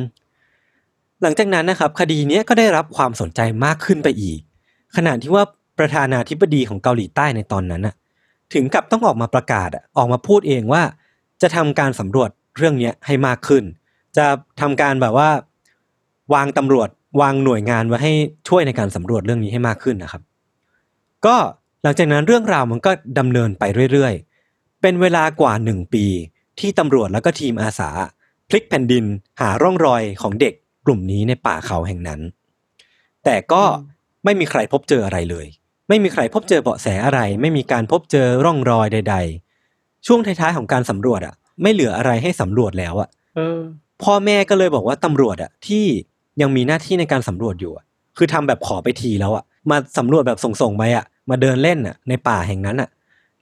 [1.23, 4.41] หลังจากนั้นนะครับ คดีเนี้ยก็ได้รับความสนใจมากขึ้นไปอีก
[4.97, 5.45] ขณะที่ว่า
[5.79, 7.95] ประธานาธิบดีของเกาหลีใต้ในตอนนั้นน่ะ
[8.55, 10.83] ถึงกับต้องออกมาประกาศอะออกมาพูดเองว่า
[11.43, 13.65] จะทำการสำรวจเรื่องเนี้ยให้มากขึ้น
[14.17, 14.27] จะ
[14.61, 15.31] ทำการแบบว่า
[16.35, 16.89] วางตำรวจ
[17.21, 18.13] วางหน่วยงานไว้ให้
[18.49, 20.23] ช่วยในการสำรวจเรื่องนี้ให้มากขึ้นนะครับ
[21.27, 21.37] ก็
[21.83, 26.05] หลังจากนั้นเรื่องราวมันก็ดำเนินไปเรื่อยๆ เป็นเวลากว่าหนึ่งปี
[26.61, 27.91] ที่ตำรวจแล้วก็ทีมอาสา
[28.49, 29.05] พลิกแผ่นดิน
[29.41, 30.55] หาร่องรอยของเด็ก
[30.87, 32.21] กลุ่มนี้ในป่าเขาแห่งนั้น
[33.25, 33.63] แต่ก็
[34.25, 35.47] ไม่มีใครพบเจออะไรเลย
[35.89, 39.17] ไม่มีใครพบเจอเบาะแสอะไร ไม่มีการพบเจอร่องรอยใด
[39.61, 43.09] ๆ ช่วงท้ายๆของการสำรวจอะ ไม่เหลืออะไรให้สำรวจแล้วอะ
[44.03, 45.85] พ่อแม่ก็เลยบอกว่าตำรวจอะที่
[46.41, 47.85] ยังมีหน้าที่ในการสำรวจอยู่อะ
[48.17, 52.89] คือทำแบบขอไปทีแล้วอะมาสำรวจแบบส่งๆไปอะมาเดินเล่นอะในป่าแห่งนั้นอะ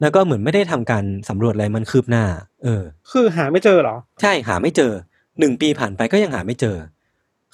[0.01, 2.25] แล้วก็เหมือนไม่ได้ทำการสำรวจอะไรมันคืบหน้า
[2.65, 4.93] เออ คือหาไม่เจอเหรอ ใช่หาไม่เจอ
[5.39, 6.77] หนึ่งปีผ่านไปก็ยังหาไม่เจอ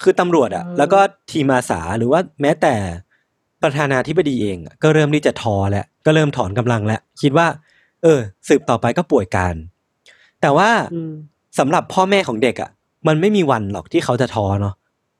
[0.02, 2.74] คือตำรวจอะอืมแล้วก็ทีมอาสาหรือว่าแม้แต่
[3.62, 7.46] ประธานาธิบดีเองอะก็เริ่มที่จะท้อแล้วก็เริ่มถอนกำลังแล้วคิดว่า
[8.02, 9.54] เออ สืบต่อไปก็ป่วยการ
[10.40, 11.12] แต่ว่าอืม
[11.58, 12.70] สำหรับพ่อแม่ของเด็กอะ
[13.06, 14.74] มันไม่มีวันหรอกที่เขาจะท้อเนาะ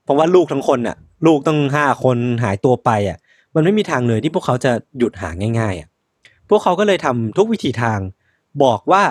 [0.05, 3.18] เพราะว่าลูกทั้งคนอะ ลูกต้องห้าคนหายตัวไปอะ
[3.55, 5.89] มันไม่มีทางเลยที่พวกเขาจะหยุดหาง่าย ๆอะ
[6.49, 7.99] พวกเขาก็เลยทำทุกวิธีทาง
[8.64, 9.03] บอกว่า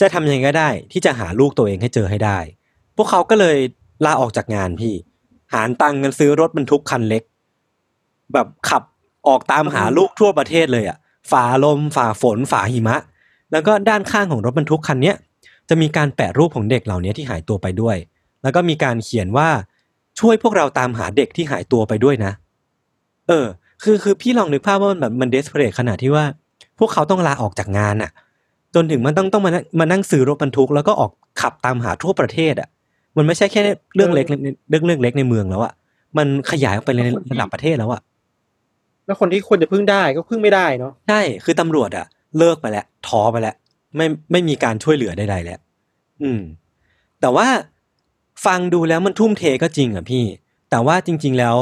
[0.00, 2.38] จะทำยังไงก็ได้ ที่จะหาลูกตัวเองให้เจอให้ได้
[2.96, 3.56] พวกเขาก็เลย
[4.04, 4.94] ลาออกจากงานพี่
[5.52, 7.22] หารตังค์กันซื้อรถบรรทุกคันเล็ก
[8.32, 8.82] แบบขับ
[9.28, 10.98] ออกตามหาลูกทั่วประเทศเลยอะ
[11.30, 12.96] ฝ่าลมฝ่าฝนฝ่าหิมะ
[13.52, 15.16] แล้วก็ด้านข้างของรถบรรทุกคันเนี้ย
[15.70, 17.96] จะมีการแปะรูปของเด็กเหล่านี้ที่หายตัวไปด้วย
[18.42, 19.48] แล้วก็มีการเขียนว่า
[20.20, 22.32] ช่วยพวกเราตามหาเด็กที่หายตัวไปด้วยนะ
[23.28, 23.46] เออ
[23.82, 26.24] คือคือพี่ลองนึกภาพว่ามันแบบมันเดสเพรสขนาดที่ว่า
[26.78, 28.10] พวกเขาต้องลาออกจากงานน่ะ
[28.74, 31.10] จนถึงมันต้องต้องมานั่งมานั่งซื้อรถบรรทุกแล้วก็ออก
[31.40, 32.68] ขับตามหาทั่วประเทศอะ
[33.16, 33.60] มันไม่ใช่แค่
[33.94, 34.34] เรื่องเล็กใน
[34.70, 35.72] เรื่องเรื่องเล็กในเมืองแล้วอะ
[36.18, 37.00] มันขยายออกไปใน
[37.32, 38.00] ระดับประเทศแล้วอะ
[39.06, 42.06] แล้วคนที่ควรจะพึ่งได้ก็พึ่งไม่ได้เนาะ ใช่ คือตำรวจอะ
[42.38, 43.54] เลิกไปแล้วท้อไปแล้ว
[43.96, 45.60] ไม่ไม่มีการช่วยเหลือใดๆแล้ว
[46.22, 46.40] อืม
[47.20, 47.46] แต่ว่า
[48.46, 50.24] ฟังดูแล้วมันทุ่มเทก็จริงอะพี่
[50.70, 51.56] แต่ว่าจริง ๆแล้ว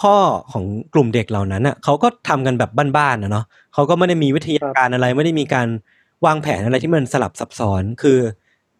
[0.00, 0.14] พ่อ
[0.52, 0.64] ของ
[0.94, 5.68] กลุ่มเด็กเหล่านั้นอะเขาก็ทำกันแบบบ้านๆนะเนาะเขาก็ไม่ได้มีวิทยาการอะไร ไม่ได้มีการ
[6.26, 8.18] วางแผนอะไรที่มันสลับซับซ้อนคือ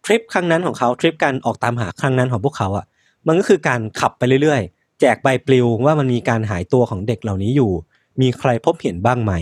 [0.05, 2.85] ทริปครั้งนั้นของเขาทริปการออกตามหาครั้งนั้นของพวกเขาอะ
[3.27, 7.71] มันก็คือการขับไปเรื่อยๆ แจกใบปลิวว่ามันมีการหายตัวของเด็กเหล่านี้อยู่
[8.21, 9.33] มีใครพบเห็นบ้างไหม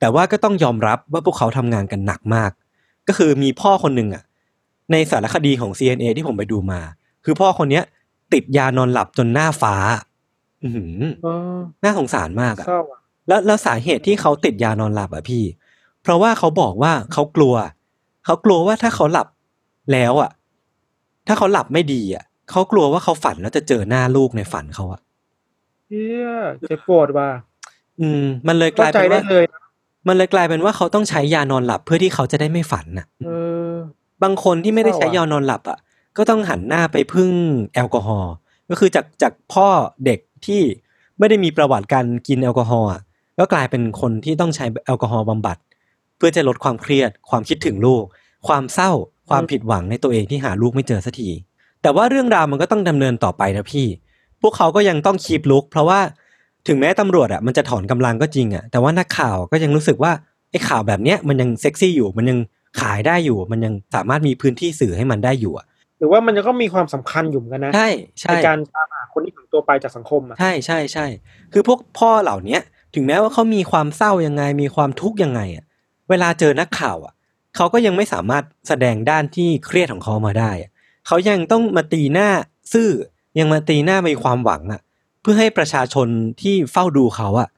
[0.00, 2.50] แต่ว่าก็ต้องยอมรับว่าพวกเขาทำงานกันหนักมาก
[3.08, 4.24] ก็คือมีพ่อคนหนึ่งอะ
[4.92, 6.80] ในสารคดีของ CNA ที่ผมไปดูมา
[7.24, 7.84] คือพ่อคนเนี้ย
[8.32, 9.74] ติดยานอนหลับจนหน้าฟ้า
[10.62, 11.34] อือหืออ๋อ
[11.84, 15.42] น่าสงสารมากอะเศร้าอะแล้วแล้วสาเหตุที่เขาติดยานอนหลับอะพี่
[16.02, 17.54] เพราะว่าเขาบอกว่าเขากลัว
[18.24, 19.28] เขากลัวว่าถ้าเขาหลับ
[19.92, 20.30] แล้วอะ
[21.26, 25.00] ถ้าเขาหลับไม่ดีอะเขากลัวว่าเขาฝันแล้วจะเจอหน้าลูกในฝันเขาอะ
[25.88, 26.28] เฮีย
[26.60, 27.28] เจ็บปวดว่ะ
[28.00, 29.63] อืม มันเลยกเข้าลายใจเป็นได้ว่าเลยนะ
[30.06, 33.30] มันเลยกลายเป็นว่าเขาต้องใช้ยานอนหลับเพื่อที่เขาจะได้ไม่ฝันน่ะเอ
[33.70, 33.72] อ
[34.22, 35.78] บางคนที่ไม่ได้ใช้เศร้าอะยานอนหลับอะ
[36.16, 37.32] ก็ต้องหันหน้าไปพึ่ง
[37.74, 38.32] แอลกอฮอล์
[38.70, 39.66] ก็คือจากจากพ่อ
[40.04, 40.60] เด็กที่
[41.18, 43.00] ไม่ได้มีประวัติการกินแอลกอฮอล์อะ
[43.38, 45.56] ก็กลายเป็นคนที่ต้องใช้แอลกอฮอล์บำบัด
[46.16, 48.04] เพื่อจะลดความเครียด ความคิดถึงลูก
[48.48, 48.90] ความเศร้า
[49.28, 51.30] ความผิดหวังในตัวเองที่หาลูกไม่เจอสักที
[51.82, 53.86] แต่ว่าเรื่องราวมันก็ต้องดำเนินต่อไปนะพี่
[54.40, 56.00] พวกเขาก็ยังต้องคีบลุก เพราะว่า
[56.68, 60.12] ถึงแม้ตำรวจอะมันจะถอนกำลังก็จริงอะแต่ว่านักข่าวก็ยังรู้สึกว่า
[60.50, 62.38] ไอ้ข่าวแบบเนี้ยมันยังเซ็กซี่อยู่มันยัง
[62.80, 65.66] ขายได้อยู่ มันยังสามารถมีพื้นที่สื่อให้มันได้อยู่อะ
[65.98, 67.88] หรือว่ามันก็มีความสำคัญอยู่เหมือนกันนะใช่
[68.20, 71.06] ใช่ในการตามหาคนที่หายตัวไปจากสังคมอะใช่ใช่ใช่
[71.52, 72.60] คือพวกพ่อเหล่าเนี้ย
[72.94, 75.64] ถึงแม้ว่าเขามีความเศร้ายังไงมีความทุกข์ยังไงอะ
[76.10, 77.12] เวลาเจอนักข่าวอะ
[77.56, 80.70] เขาก็ยังไม่สามารถแสดงด้านที่เครียดของเขามาได้อะ
[81.06, 82.28] เขายังต้องมาตีหน้า
[82.72, 82.88] ซื่อ
[83.38, 84.80] ยังมาตีหน้ามีความหวังอะ
[85.24, 86.08] เพื่อให้ประชาชน
[86.42, 87.48] ที่เฝ้าดูเขาอะ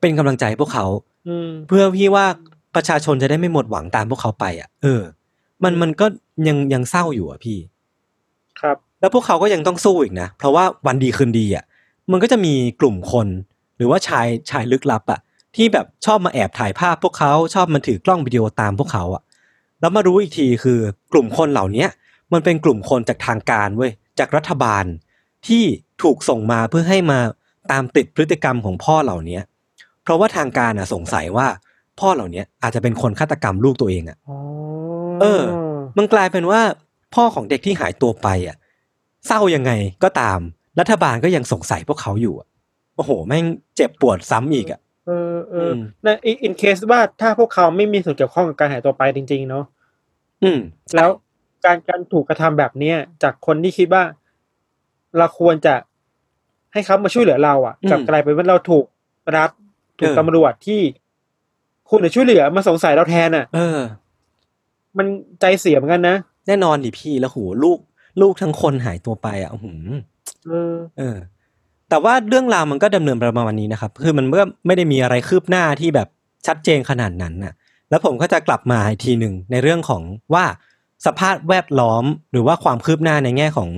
[0.00, 0.86] เป็นกำลังใจให้พวกเขา
[1.28, 2.26] อืมเพื่อพี่ว่า
[2.74, 5.02] ประชาชนจะได้ไม่หมดหวังตามพวกเขาไปอะเออ
[5.62, 6.06] มันมันก็
[6.48, 7.58] ยังยังเศร้าอยู่อะพี่
[8.60, 11.64] ครับ แล้วพวกเขาก็ยังต้องสู้อีกนะเพราะว่าวันดีคืนดีอะ
[12.10, 13.28] มันก็จะมีกลุ่มคน
[13.76, 15.20] หรือว่าชายชายลึกลับอะ
[15.56, 19.22] ที่แบบชอบมาแอบถ่ายภาพพวกเขาชอบมาถือกล้องวิดีโอตามพวกเขาอะ
[19.80, 20.78] แล้วมารู้อีกทีคือ
[21.12, 21.88] กลุ่มคนเหล่าเนี้ย
[22.32, 24.84] มันเป็นกลุ่มคนจากทางการเว้ยจากรัฐบาล
[25.46, 25.64] ที่
[26.04, 27.18] ถูกส่งมาเพื่อให้มา
[27.72, 29.42] ตามติดพฤติกรรมของพ่อเหล่าเนี้ย
[30.02, 31.46] เพราะว่าทางการอะสงสัยว่า
[32.00, 34.38] พ่อเหล่าเนี้ยอาจจะเป็นคนฆาตกรรมลูกตัวเองอะอ๋อ
[35.20, 35.42] เออ
[35.98, 36.60] มันกลายเป็นว่า
[37.14, 38.56] พ่อของเด็กที่หายตัวไปอะ
[39.26, 39.72] เศร้ายังไง
[40.04, 40.38] ก็ตาม
[40.80, 42.48] รัฐบาลก็ยังสงสัยพวกเขาอยู่อะ
[42.96, 43.44] โอ้โห แม่ง
[43.76, 46.08] เจ็บปวดซ้ำอีกอะเออเออมใน
[46.42, 49.64] อินเคสว่าถ้าพวกเขาไม่มีส่วนเกี่ยวข้องกับการหายตัวไปจริง ๆ เนาะ
[50.42, 50.58] อืม
[50.96, 51.10] แล้ว
[51.64, 54.04] การการถูกกระทำแบบเนี้ยจากคนที่คิดว่า
[55.18, 55.74] เราควรจะ
[56.74, 58.84] ให้เขามาช่วยเหลือเราอะอืมกลับกลายเป็นว่าเราถูก
[59.36, 59.50] รัฐ
[60.00, 60.80] ถูกเออตำรวจที่
[61.90, 63.78] คุณจะช่วยเหลือมาสงสัยเราแทนอะ เออ
[64.98, 65.06] มัน
[65.40, 66.16] ใจเสียเหมือนกันนะ
[66.46, 67.78] แน่นอนดิพี่แล้วโหลูก
[68.20, 69.88] ลูกทั้งคนหายตัวไปอะอื้อหือ
[70.46, 71.16] เออเออ
[71.88, 76.08] แต่ว่าเรื่องราวมันก็ดำเนินประมาณนี้นะครับ คือมันก็ไม่ได้มีอะไรคืบหน้าที่แบบ
[76.46, 77.52] ชัดเจนขนาดนั้นน่ะ
[77.90, 80.02] แล้วผมก็จะกลับมาอีกทีหนึ่งในเรื่องของ
[80.34, 80.44] ว่า
[81.06, 83.68] สภาพแวดล้อมหรือว่าความคืบหน้าในแง่ของ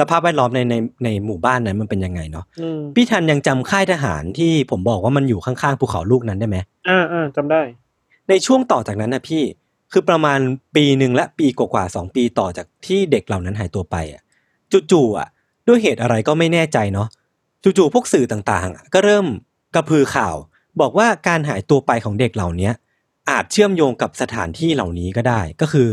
[0.00, 0.74] สภาพแวดล้อมในใน
[1.04, 7.62] ในหมู่บ้านนั้นมันเป็นยังไงเนาะอืมพี่ทันยังจำค่ายทหารที่ผมบอกว่ามันอยู่ข้างๆภูเขาลูกนั้นได้ไหมอ่าอ่าจำได้
[8.28, 9.42] ในช่วงต่อจากนั้นนะพี่
[9.92, 10.38] คือประมาณ
[10.76, 14.22] ปีหนึ่งและปีกว่าๆสองปีต่อจากที่เด็กเหล่านั้นหายตัวไปอะ
[14.90, 15.28] จู่ๆอะ
[15.68, 17.08] ด้วยเหตุอะไรก็ไม่แน่ใจเนาะ
[17.62, 19.26] จู่ๆพวกสื่อต่างๆอะก็เริ่ม
[19.74, 20.36] กระพือข่าว
[20.80, 22.72] บอกว่าการหายตัวไปของเด็กเหล่าเนี้ย
[23.30, 25.88] อาจเชื่อมโยงกับสถานที่เหล่านี้ก็ได้ ก็คือ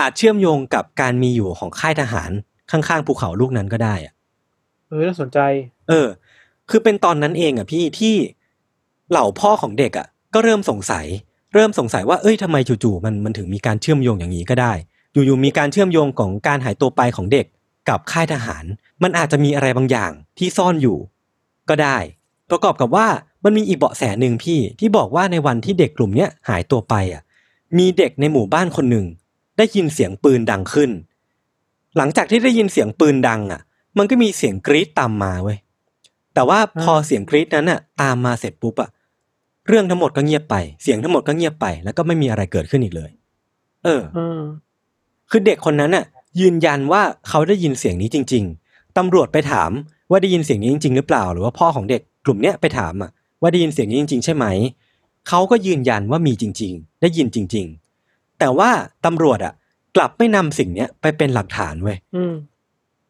[0.00, 2.30] อาจเชื่อมโยงกับการมีอยู่ของค่ายทหาร
[2.72, 4.12] ข้างๆภูเขาลูกนั้นก็ได้อะ
[4.88, 5.38] เออน่าสนใจ
[5.88, 6.08] เออ
[6.70, 8.14] คือเป็นตอนนั้นเองอะพี่ที่
[9.10, 11.06] เหล่าพ่อของเด็กอะ ก็เริ่มสงสัย
[11.54, 14.72] เริ่มสงสัยว่าเอ้ยทำไมจู่ๆมันมันถึงมีการเชื่อมโยงอย่างนี้ก็ได้
[15.12, 17.46] อยู่ๆมีการเชื่อมโยงของการหายตัวไปของเด็ก
[17.88, 18.64] กับค่ายทหาร
[19.02, 20.98] มันอาจจะมีอะไรบางอย่างที่ซ่อนอยู่
[21.68, 21.98] ก็ได้
[22.50, 23.06] ประกอบกับว่า
[23.44, 27.22] มันมีอีกเบาะแสหนึ่งพี่ที่บอกว่าในวันที่เด็กกลุ่มเนี้ยหายตัวไปอะ
[27.78, 29.06] มีเด็กในหมู่บ้านคนหนึ่ง
[29.56, 30.90] ได้ยินเสียงปืนดังขึ้น
[31.96, 33.60] หลังจากที่ได้ยินเสียงปืนดังอะ
[33.98, 35.58] มันก็มีเสียงกรี๊ดตามมาเว้ย
[36.34, 38.90] แต่ว่าพอเสียงกรี๊ดนั้นอะ ตามมาเสร็จปุ๊บอะ
[39.68, 43.10] เรื่องทั้งหมดก็เงียบไป เสียงทั้งหมดก็เงียบไป แล้วก็ไม่มีอะไรเกิดขึ้นอีกเลย
[43.84, 44.40] เอออืม
[45.30, 46.04] คือเด็กคนนั้นน่ะ
[46.40, 49.70] ยืนยันว่าเขาได้ยินเสียงนี้จริง ๆตำรวจไปถาม
[50.10, 54.46] ว่าได้ยินเสียงนี้จริง ๆ หรือเปล่า หรือว่าพ่อของเด็กกลุ่มเนี้ยไปถามอะว่าได้ยินเสียงนี้จริง ๆ ใช่ไหม
[55.28, 57.66] เขาก็ยืนยันว่ามีจริง ๆ ได้ยินจริง
[58.02, 58.70] ๆ แต่ว่า
[59.04, 59.52] ตำรวจอะ
[59.96, 62.34] กลับไม่นำสิ่งเนี้ยไปเป็นหลักฐานเว้ยอืม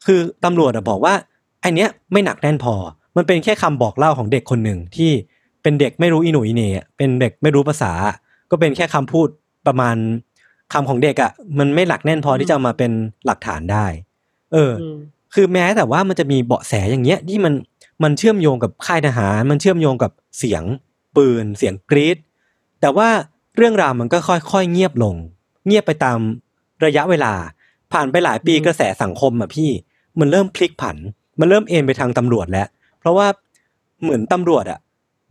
[0.07, 1.15] คือตำรวจอะบอกว่า
[1.61, 2.75] ไอเนี้ยไม่หนักแน่นพอ
[3.17, 5.11] มันเป็นแค่คำบอกเล่าของเด็กคนหนึ่งที่
[5.63, 7.93] เป็นเด็กไม่รู้อีหนุ่ยอีเหน่อะเป็นเด็กไม่รู้ภาษา
[8.51, 9.29] ก็เป็นแค่คำพูด
[9.67, 9.97] ประมาณ
[10.73, 12.91] คำของเด็กอะมันไม่หนักแน่นพอที่จะเอามาเป็น
[13.27, 13.87] หลักฐานได้
[14.53, 14.97] เอออืม
[15.35, 17.55] คือแม้แต่ว่ามันจะมีเบาะแสอย่างเงี้ย ที่มัน
[18.03, 20.65] มันเชื่อมโยงกับค่ายทหาร มันเชื่อมโยงกับเสียง
[21.17, 22.19] ปืน เสียงกรีด
[22.81, 23.09] แต่ว่า
[23.57, 25.17] เรื่องราวมันก็ค่อยๆเงียบลง
[25.67, 26.19] เงียบไปตาม
[26.85, 27.33] ระยะเวลา
[27.93, 29.71] ผ่านไปหลายปีกระแสสังคมอะพี่
[30.21, 30.97] มันเริ่มพลิกผัน
[31.41, 32.69] มันเริ่มเอ็นไปทางตำรวจแล้ว
[32.99, 33.27] เพราะว่า
[34.03, 34.81] เหมือนตำรวจอะ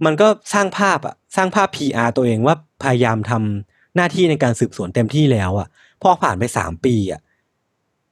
[0.05, 5.67] มันก็สร้างภาพอะ สร้างภาพ PR ตัวเองว่าพยายามทำหน้าที่ในการสืบสวนเต็มที่แล้วอะ
[6.01, 7.21] พอผ่านไปสามปีอะ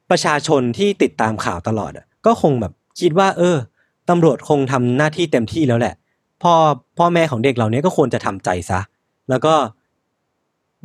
[0.10, 3.58] ประชาชนที่ติดตามข่าวตลอดอะ ก็คงแบบคิดว่า เออ
[4.10, 5.96] ตำรวจคงทำหน้าที่เต็มที่แล้วแหละ
[6.44, 6.54] พ่อ
[6.98, 8.80] พ่อแม่ของเด็กเหล่านี้ก็ควรจะทำใจซะ
[9.30, 9.54] แล้วก็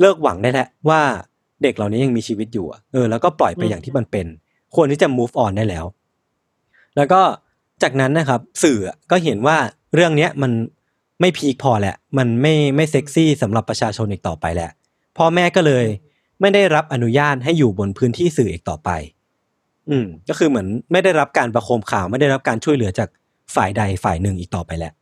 [0.01, 1.01] เลิกหวังได้แล้วว่า
[1.65, 4.27] เด็กเหล่านี้ยังมีชีวิตอยู่อะเออแล้วก็ปล่อยไปอืมอย่างที่มันเป็น
[4.75, 5.85] ควรที่จะ move on ได้แล้ว
[6.97, 7.21] แล้วก็
[7.83, 9.57] จากนั้นนะครับ สื่ออะก็เห็นว่า
[9.95, 10.53] เรื่องเนี้ยมัน
[11.21, 14.71] ไม่พีคพอแหละ มันไม่ไม่เซ็กซี่สำหรับประชาชนอีกต่อไปแหละ
[15.17, 15.85] พ่อแม่ก็เลย
[16.41, 18.91] ไม่ได้รับอนุญาตให้อยู่บนพื้นที่สื่ออีกต่อไป
[19.91, 23.09] อืม ก็คือเหมือนไม่ได้รับการประโคมข่าวไม่ได้รับการช่วยเหลือจาก
[23.55, 24.93] ฝ่ายใดฝ่ายหนึ่งอีกต่อไปแล้ว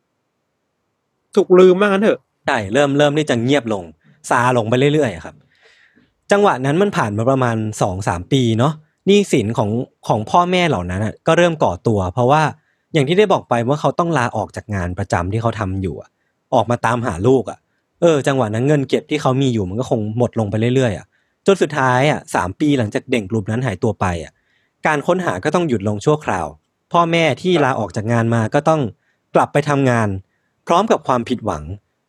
[1.34, 3.84] ถูกลืมมากงั้นเถอะใช่เริ่มเริ่มที่จะเงียบลง
[4.30, 5.34] ซาลงไปเรื่อยๆอะครับ
[6.32, 8.72] จังหวะนั้นมันผ่านมาประมาณสองสามปีเนาะ
[9.06, 9.70] หนี้สินของ
[10.08, 12.42] ของพ่อแม่เหล่านั้นก็เริ่มก่อตัว เพราะว่า
[12.92, 16.10] อย่างที่ได้บอกไปว่าเขาต้องลาออกจากงานประจำที่เขาทำอยู่อะ
[16.54, 17.58] ออกมาตามหาลูกอะ
[18.00, 21.06] เออ จังหวะนั้นเงินเก็บที่เขามีอยู่มันก็คงหมดลงไปเรื่อยๆอะ
[21.46, 24.32] จนสุดท้ายอะสามปีหลังจากเด็กกลุ่มนั้นหายตัวไปอะ
[24.86, 26.46] การค้นหาก็ต้องหยุดลงชั่วคราว
[26.92, 28.80] พ่อแม่ที่ลาออกจากงานมาก็ต้อง
[29.34, 30.08] กลับไปทำงาน
[30.66, 31.62] พร้อมกับความผิดหวัง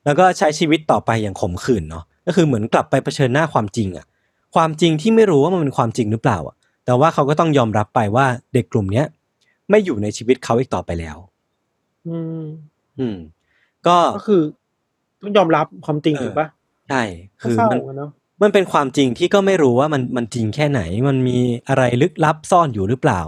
[0.05, 4.05] แล้วก็ใช้ชีวิตต่อไปอย่างขมขื่นเนาะก็คือเหมือนกลับไปเผชิญหน้าความจริงอะ
[4.56, 9.06] ความจริงที่ไม่รู้ว่ามันเป็นความจริงหรือเปล่าอะแต่ว่าเขาก็ต้องยอมรับไปว่าเด็กกลุ่มเนี้ย
[9.70, 11.18] ไม่อยู่ในชีวิตเขาอีกต่อไปแล้ว
[12.08, 12.43] อืม
[12.99, 13.18] อืม
[13.88, 14.41] ก็ก็คือ
[15.22, 16.47] ต้องยอมรับความจริงเออถูกปะ
[16.89, 17.04] ใช่
[17.41, 21.38] ก็คือเศร้ามันอะเนาะมันเป็นความจริงที่ก็ไม่รู้ว่ามันมันจริงแค่ไหน มันมี
[21.68, 23.22] อะไรลึกลับซ่อนอยู่หรือเปล่า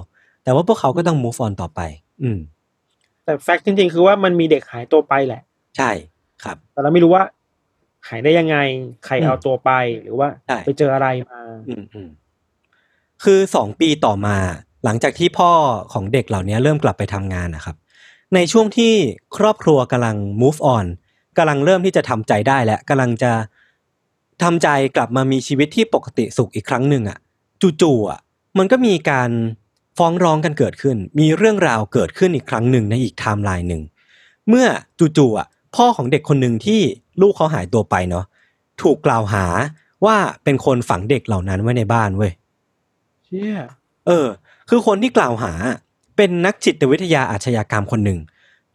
[0.44, 1.82] แต่ว่าพวกเขาก็ต้อง move on ต่อไป
[2.24, 2.40] อืม
[3.26, 5.42] แต่แฟกต์จริงๆ คือว่ามันมีเด็กหายตัวไปแหละ
[5.78, 5.92] ใช่
[6.44, 7.24] ครับ แต่เราไม่รู้ว่า
[8.10, 8.58] หายได้ยังไง
[9.06, 12.10] ใครอืมเอาตัวไปหรือว่าใช่ไปเจออะไรมาอืมอืม
[13.24, 14.38] คือสองปีต่อมา
[14.86, 15.52] หลังจากที่พ่อ
[15.94, 17.76] ของเด็กเหล่านี้เริ่มกลับไปทำงานนะครับ
[18.36, 18.94] ในช่วงที่
[19.38, 20.86] ครอบครัวกำลัง move on
[21.38, 23.32] กำลังเริ่มที่จะทำใจได้และกำลังจะ
[24.44, 27.18] ทำใจกลับมามีชีวิตที่ปกติสุขอีกครั้งหนึ่งอะ
[27.82, 28.20] จู่ๆอะ
[28.58, 29.32] มันก็มีการ
[29.98, 33.82] ฟ้องร้องกันเกิดขึ้น มีเรื่องราวเกิดขึ้นอีกครั้งหนึ่งในอีกไทม์ไลน์หนึ่ง
[34.50, 34.68] เมื่อ
[35.18, 36.80] จู่ๆอะ พ่อของเด็กคนหนึ่งที่
[37.22, 38.26] ลูกเขาหายตัวไปเนาะ
[38.82, 39.46] ถูกกล่าวหา
[40.06, 42.32] ว่าเป็นคนฝังเด็กเหล่านั้นไว้ในบ้านเว้ย
[43.26, 43.60] เชี่ย
[44.08, 44.28] เออ
[44.70, 45.54] คือคนที่กล่าวหา
[46.18, 48.20] เป็นนักจิตวิทยาอาชญากรรมคนหนึ่ง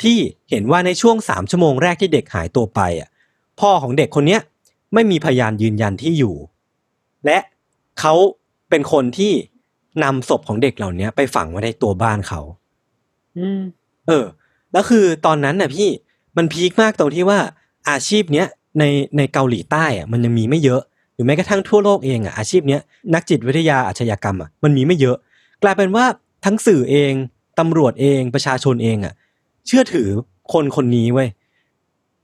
[0.02, 0.18] ที่
[0.50, 3.08] เห็นว่าในช่วงสามชั่วโมงแรกที่เด็กหายตัวไปอะ
[3.60, 4.40] พ่อของเด็กคนเนี้ย
[4.94, 6.34] ไม่มีพยานยืนยันที่อยู่
[7.26, 7.38] และ
[8.00, 8.14] เขา
[8.70, 9.32] เป็นคนที่
[10.02, 12.40] นำศพของเด็กเหล่านี้ไปฝังไว้ในตัวบ้านเขา
[13.38, 13.60] อืม
[14.08, 14.24] เออ
[14.72, 15.88] แล้วคือตอนนั้นน่ะพี่
[16.36, 17.38] มันพีคมากตรงที่ว่า
[17.90, 18.46] อาชีพเนี้ย
[18.78, 18.84] ใน
[19.16, 20.80] ในเกาหลีใต้อะมันยังมีไม่เยอะ
[21.14, 22.80] หรือแม้กระทั่งทั่วโลกเองอะอาชีพเนี้ย
[23.14, 25.16] นักจิตวิทยาอาชญากรรมอะมันมีไม่เยอะ
[25.62, 26.04] กลายเป็นว่า
[26.44, 27.12] ทั้งสื่อเอง
[27.58, 29.14] ตำรวจเองประชาชนเองอะ
[29.66, 30.08] เชื่อถือ
[30.52, 31.28] คนคนนี้เว้ย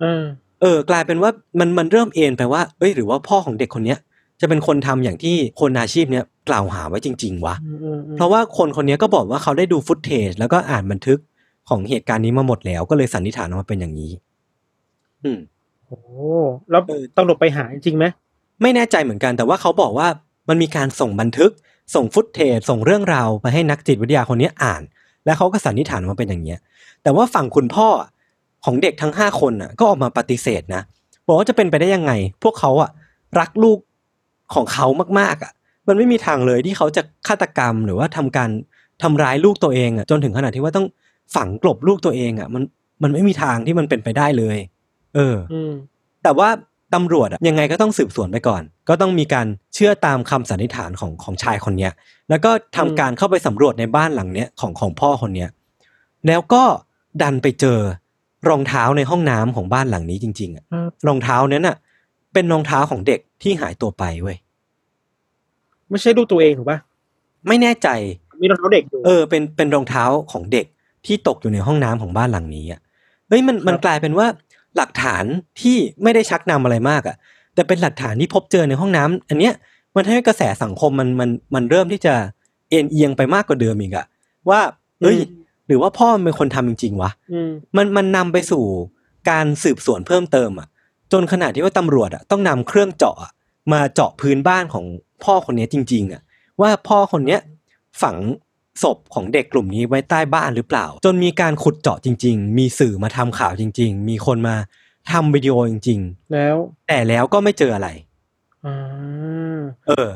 [0.00, 0.22] เออ
[0.62, 3.98] เออ กลายเป็นว่ามันมันเริ่มเอ็นไปว่า เอ้ยหรือว่าพ่อของเด็กคนเนี้ย
[4.40, 11.18] จะเป็นคนทำอย่างที่คนอาชีพเนี้ยกล่าวหาไว้จริง ๆวะอืมอืมอืมเพราะว่าคนคนนี้ก็บอกว่าเขาได้ดูฟุตเทจแล้วก็อ่านบันทึก
[11.68, 14.12] ของเหตุการณ์นี้มาหมดแล้ว ก็เลยสันนิษฐานออกมาเป็นอย่างนี้
[15.24, 15.38] อืม
[15.86, 15.98] โอ้
[16.70, 18.04] แล้วเออตำรวจไปหาจริงๆไหม
[18.62, 20.08] ไม่แน่ใจเหมือนกัน แต่ว่าเขาบอกว่า
[20.48, 21.50] มันมีการส่งบันทึก
[21.94, 24.82] ส่งฟุตเทจส่งเรื่องราวไปให้นักจิตวิทยาคนนี้อ่าน
[25.24, 26.58] แล้วเขาก็สันนิษฐานว่าเป็นอย่างเงี้ย
[27.02, 27.88] แต่ว่าฝั่งคุณพ่อ
[28.64, 30.82] ของเด็กทั้งห้าคนน่ะ ก็ออกมาปฏิเสธนะ
[31.26, 32.12] บอกว่าจะเป็นไปได้ยังไง
[32.42, 32.90] พวกเขาอะ
[33.38, 33.78] รักลูก
[34.54, 34.86] ของเขา
[35.18, 35.52] มากๆอะ
[35.88, 38.50] มันไม่มีทางเลยที่เขาจะฆาตกรรมหรือว่าทำการ
[39.02, 40.86] ทำร้ายลูกตัวเองอะจนถึงขนาดที่ว่าต้อง
[41.34, 42.62] ฝังกลบลูกตัวเองอะ มัน
[43.02, 44.58] มันไม่มีทางที่มันเป็นไปได้เลย
[45.14, 45.72] เอออืม
[46.22, 46.48] แต่ว่า
[46.94, 51.92] ตำรวจอะยังไงก็ต้องสืบสวนไปก่อน ก็ต้องมีการเชื่อตามคำสันนิษฐานของของชายคนเนี้ย
[52.28, 55.50] แล้วก็ทำการเข้าไปสำรวจในบ้านหลังเนี้ยของของพ่อคนเนี้ย
[56.26, 56.62] แล้วก็
[57.22, 57.78] ดันไปเจอ
[58.48, 61.76] รองเท้าในห้องน้ำของบ้านหลังนี้จริง ๆอะครับรองเท้านั้นอะ
[62.32, 64.36] เป็นรองเท้าของเด็กที่หายตัวไปเว้ย
[65.90, 66.78] ไม่ใช่ลูกตัวเองถูกปะ
[67.48, 67.88] ไม่แน่ใจ
[68.40, 70.66] มีรองเท้าเด็กอยู่เออเป็นเป็นรองเท้าของเด็ก
[71.06, 72.80] ที่ตกอยู่ในห้องน้ำของบ้านหลังนี้อะ
[73.28, 74.26] เฮ้ยมันมันกลายเป็นว่า
[74.76, 75.24] หลักฐาน
[75.60, 77.16] ที่ไม่ได้ชักนำอะไรมากอะ
[77.54, 79.54] แต่เป็นหลักฐานที่พบเจอในห้องน้ำอันเนี้ย
[79.94, 82.14] มันทำให้กระแสสังคมมันมันมันเริ่มที่จะ
[82.70, 84.06] เอ็นเอียงไปมากกว่าเดิมอีกอะ
[84.48, 84.60] ว่า
[85.02, 85.18] เอ้ย
[85.66, 88.64] หรือว่าพ่อมันเป็นคนทำจริงๆวะอืมมันมันนำไปสู่
[89.30, 90.68] การสืบสวนเพิ่มเติมอะ
[91.12, 93.32] จนขนาดที่ว่าตำรวจอะต้องนำเครื่องเจาะอะ
[93.72, 94.84] มาเจาะพื้นบ้านของ
[95.24, 96.22] พ่อคนนี้จริง ๆ อะ
[96.60, 97.40] ว่าพ่อคนเนี้ย
[98.02, 98.16] ฝัง
[98.82, 104.56] ศพของเด็กกลุ่มนี้ไว้ใต้บ้านหรือเปล่า จนมีการขุดเจาะจริง ๆ มีสื่อมาทำข่าวจริง ๆ มีคนมา
[105.10, 106.00] ทำวิดีโอจริง
[106.32, 107.88] แล้วๆแต่แล้วก็ไม่เจออะไร
[108.64, 108.76] อ่า
[109.86, 110.08] เออ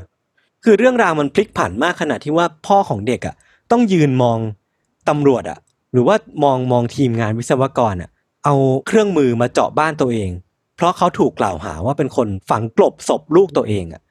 [0.65, 3.35] คือเรื่องราวมันพลิกผันมากขนาดที่ว่าพ่อของเด็กอะ
[3.71, 4.39] ต้องยืนมอง
[5.09, 5.59] ตำรวจอะ
[5.93, 8.11] หรือว่ามองมองทีมงานวิศวกรอะ
[8.45, 8.55] เอา
[8.87, 10.31] เครื่องมือมาเจาะบ้านตัวเอง
[10.77, 14.03] เพราะเขาถูกกล่าวหาว่าเป็นคนฝังกลบศพลูกตัวเองอะ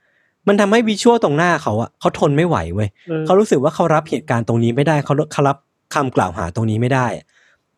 [0.47, 5.57] มันทำให้วิชวลตรงหน้าเขาอะเขาทนไม่ไหวเว้ยออเขารู้สึกว่าเขารับเหตุการณ์ตรงนี้ไม่ได้เขาเขารับ
[5.93, 7.25] คำกล่าวหาตรงนี้ไม่ได้อะ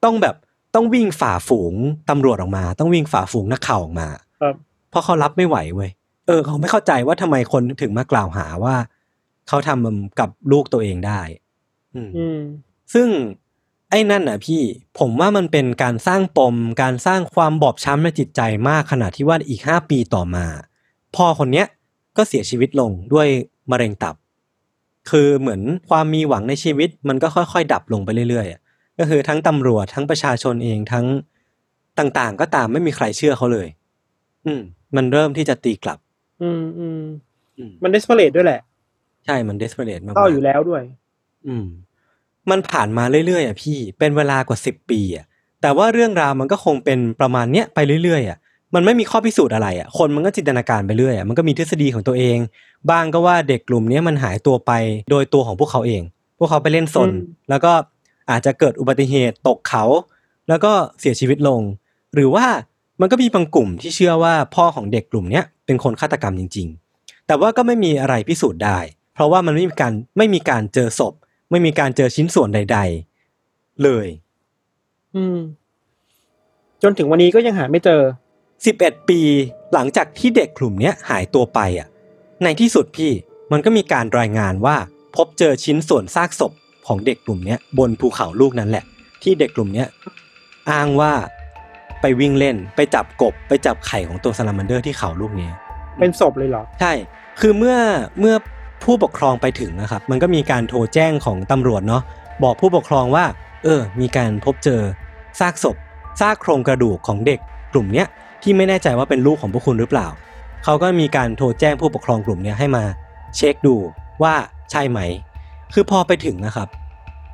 [0.04, 0.36] ต้องแบบ
[0.76, 1.74] ต้องวิ่งฝ่าฝูง
[2.10, 4.08] ตำรวจออกมา ต้องวิ่งฝ่าฝูงนักข่าวออกมา
[4.42, 4.56] ครับ
[4.90, 5.90] เพราะเขารับไม่ไหวเว้ย
[6.28, 8.76] เออเขาไม่เข้าใจว่าทำไมคนถึงมากล่าวหาว่า
[9.48, 11.22] เขาทำกับลูกตัวเองได้
[11.96, 12.40] อืมอืม
[12.94, 13.08] ซึ่ง
[13.90, 14.62] ไอ้นั่นน่ะพี่
[15.00, 20.46] ผมว่ามันเป็นการสร้างปม การสร้างความบอบช้ำในจิตใจมากขนาดที่ว่าอีกห้าปีต่อมา
[21.16, 21.68] พ่อคนเนี้ย
[22.18, 23.28] ก็เสียชีวิตลงด้วย
[23.72, 24.16] มะเร็งตับ
[25.10, 28.62] คือเหมือนความมีหวังในชีวิตมันก็ค่อยๆ ดับลงไปเรื่อยๆอะ
[29.00, 31.06] ก็คือทั้งตำรวจทั้งประชาชนเองทั้ง
[32.00, 33.68] ต่างๆ ก็ตามไม่มีใครเชื่อเขาเลย
[34.46, 34.62] อืม
[34.96, 36.00] มันเริ่มที่จะตีกลับ
[36.42, 37.02] อืมอืม
[37.58, 38.62] อืมมันเดสเ e เ a ด้วยแหละ
[39.26, 40.84] ใช่ มันเดสเ e ร a t มากๆเศร้าอยู่แล้วด้วย
[41.48, 41.66] อืม
[42.50, 45.26] มันผ่านมาเรื่อยๆอะพี่ เป็นเวลากว่าสิบปีอะ
[45.62, 48.38] แต่ว่าเรื่องราวมันก็คงเป็นประมาณเนี้ยไปเรื่อยๆอะ
[48.76, 52.38] มันไม่มีข้อพิสูจน์อะไรอะ คนมันก็จินตนาการไปเรื่อยอะ มันก็มีทฤษฎีของตัวเอง
[52.90, 54.72] บ้างก็ว่าเด็กกลุ่มเนี้ยมันหายตัวไป
[55.10, 56.02] โดยตัวของพวกเขาเอง
[56.40, 57.18] พวกเขาไปเล่นสนอืม
[57.50, 57.72] แล้วก็
[58.30, 59.84] อาจจะเกิดอุบัติเหตุตกเขา
[60.50, 61.62] แล้วก็เสียชีวิตลง
[62.16, 62.46] หรือว่า
[63.02, 66.68] มันก็มีบางกลุ่มที่เชื่อว่าพ่อของเด็กกลุ่มเนี้ยเป็นคนฆาตกรรมจริง
[66.98, 68.80] ๆ แต่ว่าก็ไม่มีอะไรพิสูจน์ได้
[69.14, 71.14] เพราะว่ามันไม่มีการไม่มีการเจอศพ
[71.52, 72.80] ไม่มีการเจอชิ้นส่วนใด
[73.30, 74.08] ๆ เลย
[75.16, 75.38] อืม
[76.84, 78.02] จนถึงวันนี้ก็ยังหาไม่เจอ
[78.66, 79.20] 11 ปี
[79.74, 81.88] หลังจากที่เด็กกลุ่มเนี้ยหายตัวไปอะ
[82.44, 83.12] ในที่สุดพี่
[83.52, 84.76] มันก็มีการรายงานว่า
[85.16, 86.52] พบเจอชิ้นส่วนซากศพ
[86.88, 88.84] ของเด็กกลุ่มเนี้ยบนภูเขาลูกนั้นแหละ
[89.24, 89.88] ที่เด็กกลุ่มเนี้ย
[90.72, 91.14] อ้างว่า
[92.02, 95.54] ไปวิ่งเล่นไปจับกบไปจับไข่ของตัวซาลามันเดอร์ที่เขาลูกเนี้ย
[96.00, 96.94] เป็นศพเลยเหรอ ใช่
[97.40, 97.78] คือเมื่อ
[98.20, 98.36] เมื่อ
[98.84, 102.04] ผู้ปกครองไปถึงนะครับ มันก็มีการโทรแจ้งของตำรวจเนาะ
[102.44, 103.26] บอกผู้ปกครองว่า
[103.64, 104.82] เออ มีการพบเจอ
[105.40, 105.76] ซากศพ
[106.20, 107.40] ซากโครงกระดูกของเด็ก
[107.74, 108.08] กลุ่มเนี้ย
[108.44, 110.08] ที่ไม่แน่ใจว่าเป็นลูกของพวกคุณหรือเปล่า
[110.64, 112.84] เขาก็มีการโทรแจ้งผู้ปกครองกลุ่มเนี้ยให้มา
[113.36, 113.76] เช็คดู
[114.24, 114.34] ว่า
[114.72, 115.00] ใช่ไหม
[115.74, 116.68] คือพอไปถึงนะครับ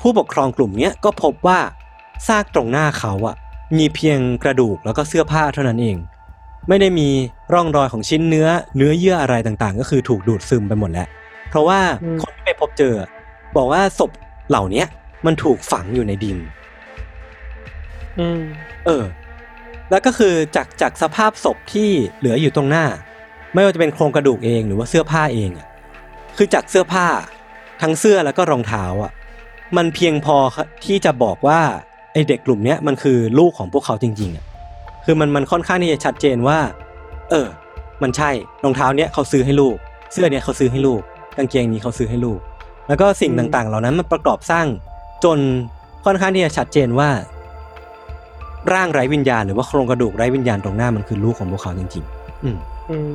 [0.01, 1.60] ผู้ปกครองกลุ่มเนี้ยก็พบว่า
[2.28, 3.36] ซากตรงหน้าเขาอะ
[3.78, 5.97] มีเพียงกระดูกแล้วก็เสื้อผ้าเท่านั้นเอง
[6.68, 7.10] ไม่ได้มี
[7.53, 8.47] ร่องรอยของชิ้นเนื้อ
[8.78, 11.08] เนื้อเยื่ออะไรต่างๆ ก็คือถูกดูดซึมไปหมดแล้ว
[11.49, 12.93] เพราะว่าอืมคนที่ไปพบเจอ
[13.58, 14.12] บอกว่าศพ
[14.49, 14.88] เหล่าเนี้ย
[15.26, 16.38] มันถูกฝังอยู่ในดิน
[18.20, 18.41] อืม
[18.86, 19.03] เออ
[19.90, 22.86] แล้วก็คือจากจากสภาพศพที่เหลืออยู่ตรงหน้า
[23.54, 25.68] ไม่ว่าจะเป็นโครงกระดูกเองหรือว่าเสื้อผ้าเองอะ
[26.38, 27.08] คือจากเสื้อผ้า
[27.82, 29.12] ทั้งเสื้อแล้วก็รองเท้าอะ
[29.78, 30.38] มันเพียงพอ
[30.86, 31.62] ที่จะบอกว่า
[32.14, 34.46] ไอเด็กกลุ่มเนี้ยมันคือลูกของพวกเขาจริงๆอะ
[35.06, 36.60] คือมันมันค่อนข้างที่จะชัดเจนว่า
[37.30, 37.48] เออ
[38.02, 38.30] มันใช่
[38.64, 39.76] รองเท้าเนี้ยเขาซื้อให้ลูก
[40.14, 41.02] เสื้อเนี้ยเขาซื้อให้ลูก
[41.38, 42.40] กางเกงนี้เขาซื้อให้ลูก
[42.88, 44.68] แล้วก็สิ่งต่างๆ เหล่านั้นมันประกอบสร้าง
[45.24, 45.40] จน
[46.06, 47.10] ค่อนข้างที่จะชัดเจนว่า
[48.74, 52.57] ร่างไร้วิญญาณหรือว่าโครงกระดูกไร้วิญญาณตรงหน้ามันคือลูกของพวกเขาจริง ๆ อืม
[52.89, 53.09] อืม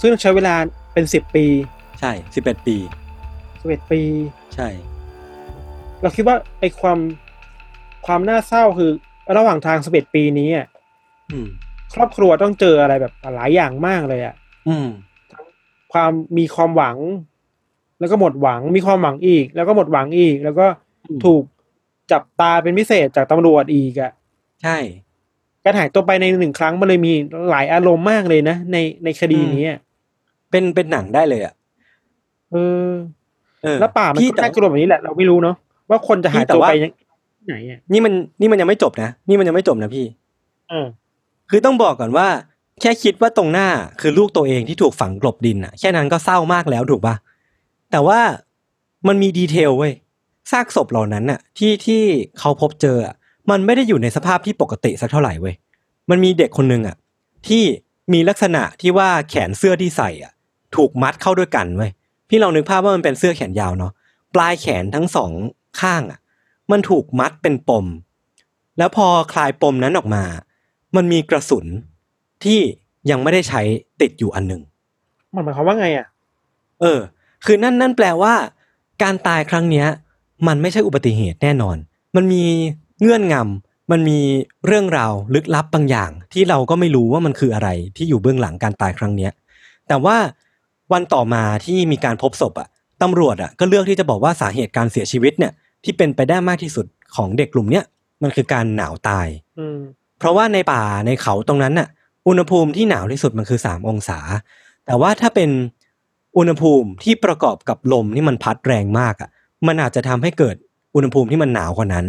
[0.00, 0.54] ซึ่งใช้เวลา
[0.92, 1.44] เป็นสิบปี
[2.00, 2.76] ใช่สิบเอ็ดปี
[3.60, 4.00] สิบเอ็ดปี
[4.54, 4.68] ใช่
[6.02, 6.98] เราคิดว่าไอ้ความ
[8.06, 8.90] ความน่าเศร้าคือ
[9.36, 10.66] ระหว่างทางสิบเอ็ดปีนี้อะ
[11.30, 11.48] อืม
[11.94, 14.34] ครอบครัวต้องเจออะไรแบบหลายอย่างมากเลยอะ
[14.68, 14.88] อืม
[15.92, 16.96] ความมีความหวัง
[18.00, 20.66] แล้วก็หมดหวัง มีความหวังอีก แล้วก็หมดหวังอีก แล้วก็
[21.04, 21.42] อืมถูก
[22.12, 24.12] จับตาเป็นพิเศษจากตำรวจอีกอะ
[24.62, 24.76] ใช่
[25.64, 27.12] การหายตัวไปในหนึ่งครั้งมันเลยมี
[27.50, 29.78] หลายอารมณ์มากเลยนะ ในในคดีนี้อะ
[30.50, 31.54] เป็นเป็นหนังได้เลยอะ
[32.52, 32.56] เอ
[32.88, 32.90] อ
[33.62, 35.56] เออแล้วป่ามันพี่ก็แต่น่ากลัวแบบนี้แหละเราไม่รู้เนาะ
[35.90, 36.92] ว่าคนจะหายพี่แต่ตัวว่าไปยัง
[37.46, 40.04] ไหนอะนี่มันนี่มันยังไม่จบนะนี่มันยังไม่จบนะพี่
[40.68, 40.86] เออ
[41.50, 42.28] คือต้องบอกก่อนว่า
[42.80, 43.68] แค่คิดว่าตรงหน้า
[44.00, 47.14] คือลูกตัวเองที่ถูกฝังกลบดินอะ แค่นั้นก็เศร้ามากแล้วถูกปะ
[47.90, 48.20] แต่ว่า
[49.08, 49.92] มันมีดีเทลเว้ย
[50.50, 52.02] ซากศพเหล่านั้นน่ะ ที่ที่
[52.38, 53.14] เขาพบเจออะ
[53.50, 55.54] มันไม่ได้อยู่ในสภาพที่ปกติสักเท่าไหร่เว้ย
[56.10, 56.96] มันมีเด็กคนหนึ่งอะ
[57.48, 57.64] ที่
[58.12, 60.32] มีลักษณะที่ว่าแขนเสื้อที่ใส่อะ
[60.76, 61.90] ถูกมัดเข้าด้วยกันเว้ย
[62.28, 63.92] พี่ลองนึกภาพว่ามันเป็นเสื้อแขนยาวเนาะ
[64.34, 65.30] ปลายแขนทั้งสอง
[65.80, 66.20] ข้างอะ
[66.70, 67.86] มันถูกมัดเป็นปม
[68.78, 70.24] แล้วพอคลายปมนั้นออกมา
[70.96, 71.66] มันมีกระสุน
[72.44, 72.60] ที่
[73.10, 73.60] ยังไม่ได้ใช้
[74.00, 74.62] ติดอยู่อันหนึ่ง
[75.34, 76.06] มันหมายความว่าไงอะ
[76.80, 77.00] เออ
[77.44, 78.34] คือนั่นนั่นแปลว่า
[79.02, 79.86] การตายครั้งเนี้ย
[80.46, 81.76] มันไม่ใช่อุบัติเหตุแน่นอน
[82.16, 82.44] มันมี
[83.00, 84.20] เงื่อนงำมันมี
[84.66, 89.32] เรื่องราวลึกลับบางอย่าง ที่เราก็ไม่รู้ว่ามันคืออะไรที่อยู่เบื้องหลังการตายครั้งเนี้ย
[89.88, 90.16] แต่ว่า
[90.92, 92.68] วันต่อมาที่มีการพบศพอะ
[93.02, 95.52] ตำรวจอะก็เลือกที่จะบอกว่าสาเหตุการเสียชีวิตเนี่ย
[95.84, 96.86] ที่เป็นไปได้มากที่สุด
[97.16, 97.84] ของเด็กกลุ่มเนี้ย
[98.22, 99.28] มันคือการหนาวตาย
[99.58, 99.78] อืม
[100.18, 101.88] เพราะว่าในป่าในเขาตรงนั้นน่ะ
[102.28, 104.18] อุณหภูมิที่หนาวที่สุดมันคือสามองศา
[104.86, 105.50] แต่ว่าถ้าเป็น
[106.38, 109.30] อุณหภูมิที่ประกอบกับลมที่มันพัดแรงมากอะ
[109.66, 110.56] มันอาจจะทำให้เกิด
[110.94, 112.06] อุณหภูมิที่มันหนาวกว่านั้น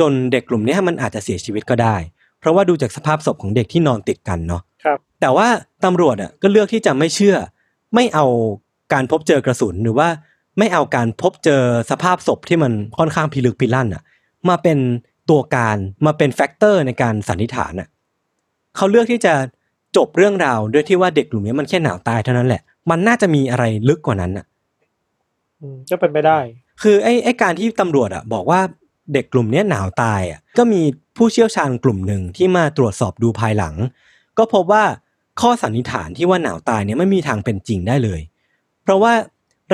[0.00, 1.96] จนเด็กกลุ่มเนี้ยมันอาจจะเสียชีวิตก็ได้
[2.40, 5.48] เพราะว่าดูจากสภาพศพของเด็กที่นอนติดกันเนาะครับ แต่ว่า
[5.84, 7.36] ตำรวจอะก็เลือกที่จะไม่เชื่อ
[7.94, 8.26] ไม่เอา
[8.92, 10.08] การพบเจอกระสุนหรือว่า
[10.58, 14.02] ไม่เอาการพบเจอสภาพศพที่มันค่อนข้างพิลึกพิลั่นอะ
[14.48, 14.78] มาเป็น
[15.30, 15.76] ตัวการ
[16.06, 17.88] มาเป็น factor ในการสันนิษฐานอะ
[18.76, 19.34] เขาเลือกที่จะ
[19.96, 24.46] จบเรื่องราวด้วยที่ว่าเด็กกลุ่มนี้มันแค่หนาวตายเท่านั้นแหละ มันน่าจะมีอะไรลึกกว่านั้นอะ
[25.60, 26.38] อืมก็เป็นไปได้
[26.82, 28.60] คือไอ้ไอ้การที่ตำรวจอะ บอกว่า
[29.12, 30.80] เด็กกลุ่มนี้หนาวตายอะก็มี
[31.16, 33.74] ผู้เชี่ยวชาญกลุ่มหนึ่งที่มาตรวจสอบดูภายหลัง
[34.38, 34.84] ก็พบว่า
[35.40, 38.20] ข้อสันนิษฐานที่ว่าหนาวตายเนี่ยไม่มีทางเป็นจริงได้เลย
[38.82, 39.12] เพราะว่า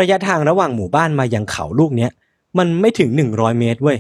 [0.01, 2.11] ระยะทางระหว่างหมู่บ้านมายังเขาลูกเนี้ย
[2.59, 3.99] มันไม่ถึงหนึ่งร้อยเมตรเว้ย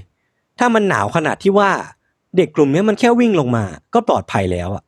[0.58, 1.70] ถ้ามันหนาวขนาดที่ว่า
[2.36, 3.64] เด็กกลุ่มนี้มันแค่วิ่งลงมา
[3.94, 4.84] ก็ปลอดภัยแล้วอะ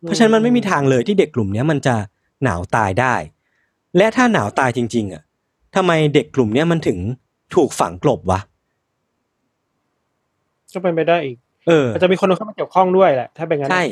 [0.00, 1.94] เพราะฉะนั้นมันไม่มีทางเลยที่เด็กกลุ่มนี้มันจะ
[2.44, 3.14] หนาวตายได้
[3.96, 5.22] และถ้าหนาวตายจริง ๆอะ
[5.74, 6.98] ทำไมเด็กกลุ่มนี้มันถึง
[7.54, 8.40] ถูกฝังกลบวะ
[10.74, 11.36] ก็เป็นไปได้อีก
[11.68, 13.84] เอออาจจะมีคนเข้ามาเกี่ยวข้องด้วยแหละ ถ้าเป็นงั้นใช่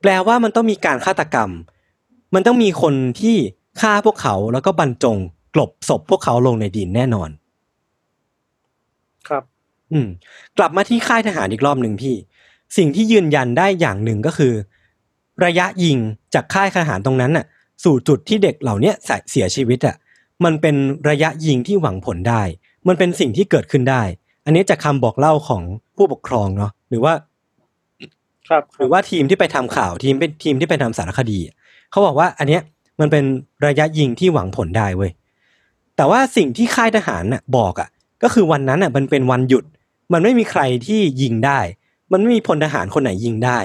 [0.00, 1.50] แปลว่ามันต้องมีการฆาตกรรม
[2.34, 3.36] มันต้องมีคนที่
[3.80, 5.16] ฆ่าพวกเขาแล้วก็บรรจง
[5.54, 7.30] กลบศพพวกเขาลงในดินแน่นอน
[9.28, 9.42] ครับ
[9.92, 10.08] อืม
[10.58, 12.14] กลับมาที่ค่ายทหารอีกรอบหนึ่งพี่
[12.76, 14.52] สิ่งที่ยืนยันได้อย่างหนึ่งก็คือ
[15.44, 15.98] ระยะยิง
[16.34, 17.46] จากค่ายทหารตรงนั้นน่ะ
[17.84, 18.94] สู่จุดที่เด็กเหล่าเนี้ย
[19.30, 19.96] เสียชีวิตอะ
[20.44, 20.76] มันเป็น
[21.08, 22.42] ระยะยิงที่หวังผลได้
[22.88, 24.02] มันเป็นสิ่งที่เกิดขึ้นได้
[24.48, 25.62] อันนี้จากคำบอกเล่าของ
[25.96, 27.12] ผู้ปกครองเนาะหรือว่า
[28.48, 31.54] ครับหรือว่าทีมที่ไปทำข่าวทีมเป็นทีมที่ไปทำสารคดีอะ
[31.90, 32.62] เขาบอกว่า อันเนี้ย
[33.00, 33.24] มันเป็น
[33.66, 35.10] ระยะยิงที่หวังผลได้เว้ย
[35.96, 37.88] แต่ว่าสิ่งที่ค่ายทหารน่ะบอกอะ
[38.22, 39.64] ก็คือวันนั้นอะมันเป็นวันหยุด
[40.12, 41.60] มันไม่มีใครที่ยิงได้
[42.12, 43.58] มันไม่มีพลทหารคนไหนยิงได้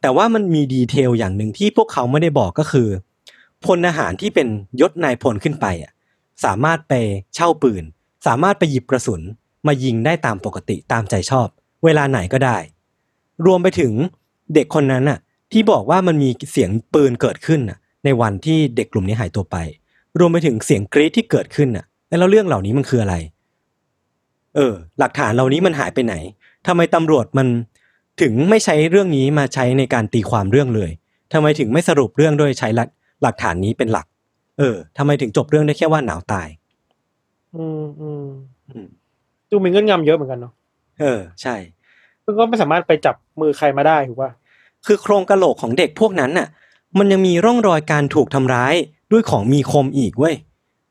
[0.00, 2.88] แต่ว่ามันมีดีเทลอย่างหนึ่งที่พวกเขาไม่ได้บอกก็คือ
[3.64, 4.48] พลทหารที่เป็น
[4.80, 5.92] ยศนายพลขึ้นไปอะ
[6.44, 6.92] สามารถไป
[7.34, 7.84] เช่าปืน
[8.26, 9.22] สามารถไปหยิบกระสุน
[9.66, 11.48] มายิงได้ตามปกติตามใจชอบ
[11.84, 12.58] เวลาไหนก็ได้
[13.46, 13.92] รวมไปถึง
[14.54, 15.18] เด็กคนนั้นน่ะ
[15.52, 19.56] ที่บอกว่ามันมีเสียงปืนเกิดขึ้นน่ะ ในวันที่เด็กกลุ่มนี้หายตัวไป
[20.18, 23.14] รวมไปถึงเสียงกรี๊ดที่เกิดขึ้นน่ะ แล้วเรื่องเหล่านี้มันคืออะไร
[24.54, 26.14] เออ หลักฐานเหล่านี้มันหายไปไหน
[26.66, 27.46] ทำไมตำรวจมัน
[28.20, 30.90] ถึงไม่ใช้เรื่องนี้มาใช้ในการตีความเรื่องเลย
[31.32, 32.68] ทำไมถึงไม่สรุปเรื่องโดยใช้
[33.22, 34.06] หลักฐานนี้เป็นหลัก
[34.58, 36.48] เออทำไมถึงจบเรื่องได้แค่ว่าหนาวตาย
[37.56, 38.26] อืมอืม
[38.68, 38.86] อืม
[39.52, 40.52] ดูมีเงื่อนงำเยอะเหมือนกันเนาะ
[41.00, 41.56] เออ ใช่
[42.24, 44.30] ซึ่งก็ไม่สามารถไปจับมือใครมาได้ถูกป่ะ
[44.86, 46.48] คือโครงกะโหลกของเด็กพวกนั้นน่ะ
[46.98, 48.74] มันยังมีร่องรอยการถูกทำร้าย
[49.12, 50.34] ด้วยของมีคมอีกเว้ย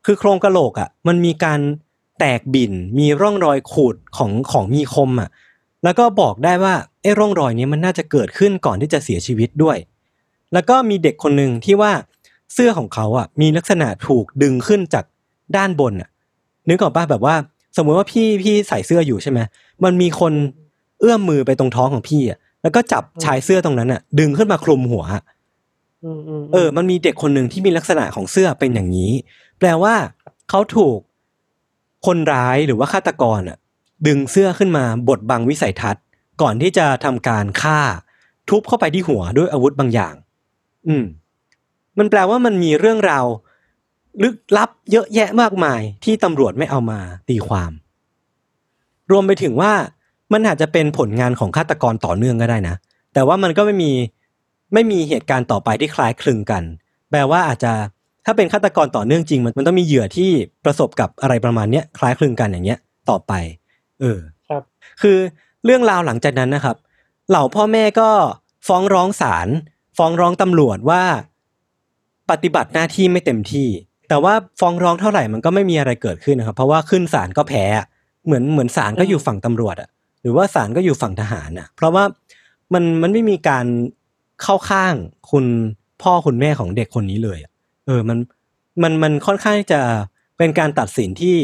[0.06, 1.60] คือโครงกะโหลกอะ มันมีการ
[2.18, 5.28] แตกบิ่นมีร่องรอยขูดของของมีคมอะ
[5.84, 9.76] แล้วก็บอกได้ว่าไอ้ร่องรอยนี้มันน่าจะเกิดขึ้นก่อนที่จะเสียชีวิตด้วย
[10.52, 11.92] แล้วก็มีเด็กคนหนึ่งที่ว่า
[12.52, 15.04] เสื้อของเขาอะมีลักษณะถูกดึงขึ้นจาก
[15.56, 16.10] ด้านบนอะ
[16.68, 17.36] นึกออกปะแบบว่า
[17.76, 19.40] สมมุติว่าพี่พี่ใส่เสื้ออยู่ใช่ไหม
[19.84, 20.32] มันมีคน
[21.00, 25.22] เอื้อมมือไปตรงท้องของพี่อะแล้วก็จับชายเสื้อตรงนั้นอะ ดึงขึ้นมาคลุมหัวอะ
[26.04, 29.12] อืมอืมเออ มันมีเด็กคนหนึ่งที่มีลักษณะของเสื้อเป็นอย่างนี้
[29.58, 29.94] แปลว่า
[30.50, 30.98] เขาถูก
[32.06, 33.58] คนร้ายหรือว่าฆาตกรอะ
[34.06, 36.04] ดึงเสื้อขึ้นมาบดบังวิสัยทัศน์
[36.42, 37.80] ก่อนที่จะทำการฆ่า
[38.48, 40.14] ทุบเข้าไปที่หัวด้วยอาวุธบางอย่าง
[40.88, 41.04] อืม
[41.98, 43.26] มันแปลว่ามันมีเรื่องราว
[44.22, 46.98] ลึกลับเยอะแยะมากมายที่ตำรวจไม่เอามา
[47.28, 47.72] ตีความ
[49.10, 49.72] รวมไปถึงว่า
[50.32, 52.76] มันอาจจะเป็นผลงานของฆาตกรต่อเนื่องก็ได้นะ
[53.14, 53.92] แต่ว่ามันก็ไม่มี
[54.74, 56.62] ไม่มีเหตุการณ์ต่อไปที่คล้ายคลึงกัน
[57.10, 57.72] แปลว่าอาจจะ
[58.26, 60.30] ถ้าเป็นฆาตกรต่อเนื่องจริง มันมันต้องมีเหยื่อที่
[60.64, 62.78] ประสบกับอะไรประมาณเนี้ยคล้ายคลึงกันอย่างเงี้ย
[63.10, 63.32] ต่อไป
[64.00, 64.62] เออ ครับ
[65.02, 65.18] คือ
[65.64, 66.76] เรื่องราวหลังจากนั้นนะครับ
[67.28, 68.10] เหล่าพ่อแม่ก็
[68.66, 69.48] ฟ้องร้องศาล
[69.96, 71.02] ฟ้องร้องตำรวจว่า
[72.30, 73.68] ปฏิบัติหน้าที่ไม่เต็มที่
[74.12, 77.86] แต่ว่าฟ้องร้องเท่าไหร่มันก็ไม่มีอะไรเกิดขึ้นนะครับ เพราะว่าขึ้นศาลก็แพ้อะ
[78.26, 79.88] เหมือนเหมือนศาลก็อยู่ฝั่งตำรวจอะ
[80.22, 82.04] หรือว่าศาลก็อยู่ฝั่งทหารอะเพราะว่า
[82.74, 83.66] มันมันไม่มีการ
[84.42, 84.94] เข้าข้าง
[85.30, 85.46] คุณ
[86.02, 87.52] พ่อคุณแม่ของเด็กคนนี้เลยอะ
[87.86, 88.18] เออมัน
[88.82, 89.80] มันมันค่อนข้างจะ
[90.38, 91.36] เป็นการตัดสินที่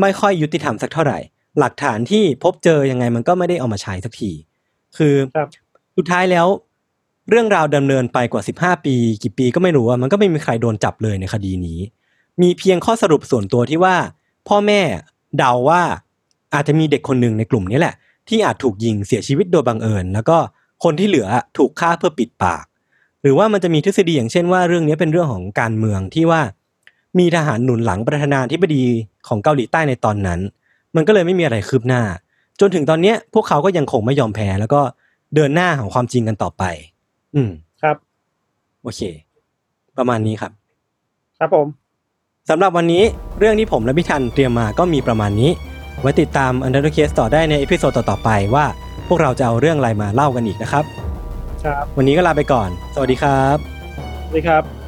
[0.00, 1.18] ไม่ค่อยยุติธรรมสักเท่าไหร่
[1.58, 4.32] หลักฐานที่พบเจอยังไงมันก็ไม่ได้เอามาใช้สักที
[4.96, 5.48] คือครับ
[5.96, 6.46] สุดท้ายแล้ว
[7.30, 11.78] เรื่องราวดำเนินไปกว่า15ปี กี่ปีก็ไม่รู้อะมันก็ไม่มีใครโดนจับเลยในคดีนี้
[12.42, 13.96] มีเพียงข้อสรุปส่วนตัวที่ว่า
[14.48, 14.80] พ่อแม่
[15.38, 15.82] เดาว่า
[16.54, 17.94] อาจจะมีเด็กคนหนึ่งในกลุ่มนี้แหละ
[18.28, 20.38] ที่อาจถูกยิงเสียชีวิตโดยบังเอิญ แล้วก็
[20.84, 22.64] คนที่เหลือถูกฆ่าเพื่อปิดปาก
[23.22, 26.40] หรือว่ามันจะมีทฤษฎีอย่างเช่นว่าเรื่องนี้เป็นเรื่องของการเมืองที่ว่า
[27.18, 28.84] มีทหารหนุนหลังประธานาธิบดี
[29.28, 30.40] ของเกาหลีใต้ในตอนนั้น
[30.96, 32.02] มันก็เลยไม่มีอะไรคืบหน้า
[32.60, 34.80] จนถึงตอนเนี้ยพวกเขาก็ยังคงไม่ยอมแพ้แล้วก็
[35.34, 36.64] เดินหน้าทวงความจริงกันต่อไป
[37.34, 37.50] อืม
[37.82, 37.96] ครับ
[38.82, 39.00] โอเค
[39.98, 40.52] ประมาณนี้ครับ
[41.38, 41.66] ครับผม
[42.50, 43.02] สำหรับวันนี้
[43.38, 45.50] เรื่องที่ผมและพี่ทันเตรียมมาก็มีประมาณนี้
[46.00, 48.64] ไว้ติดตาม u n d e r Case ต่อได้ใน episode ต่อๆไปว่า
[49.08, 50.84] พวกเราจะเอาเรื่องอะไรมาเล่ากันอีกนะครับ
[51.64, 53.56] ครับ วันนี้ก็ลาไปก่อน สวัสดีครับ
[54.24, 54.85] สวัสดีครับ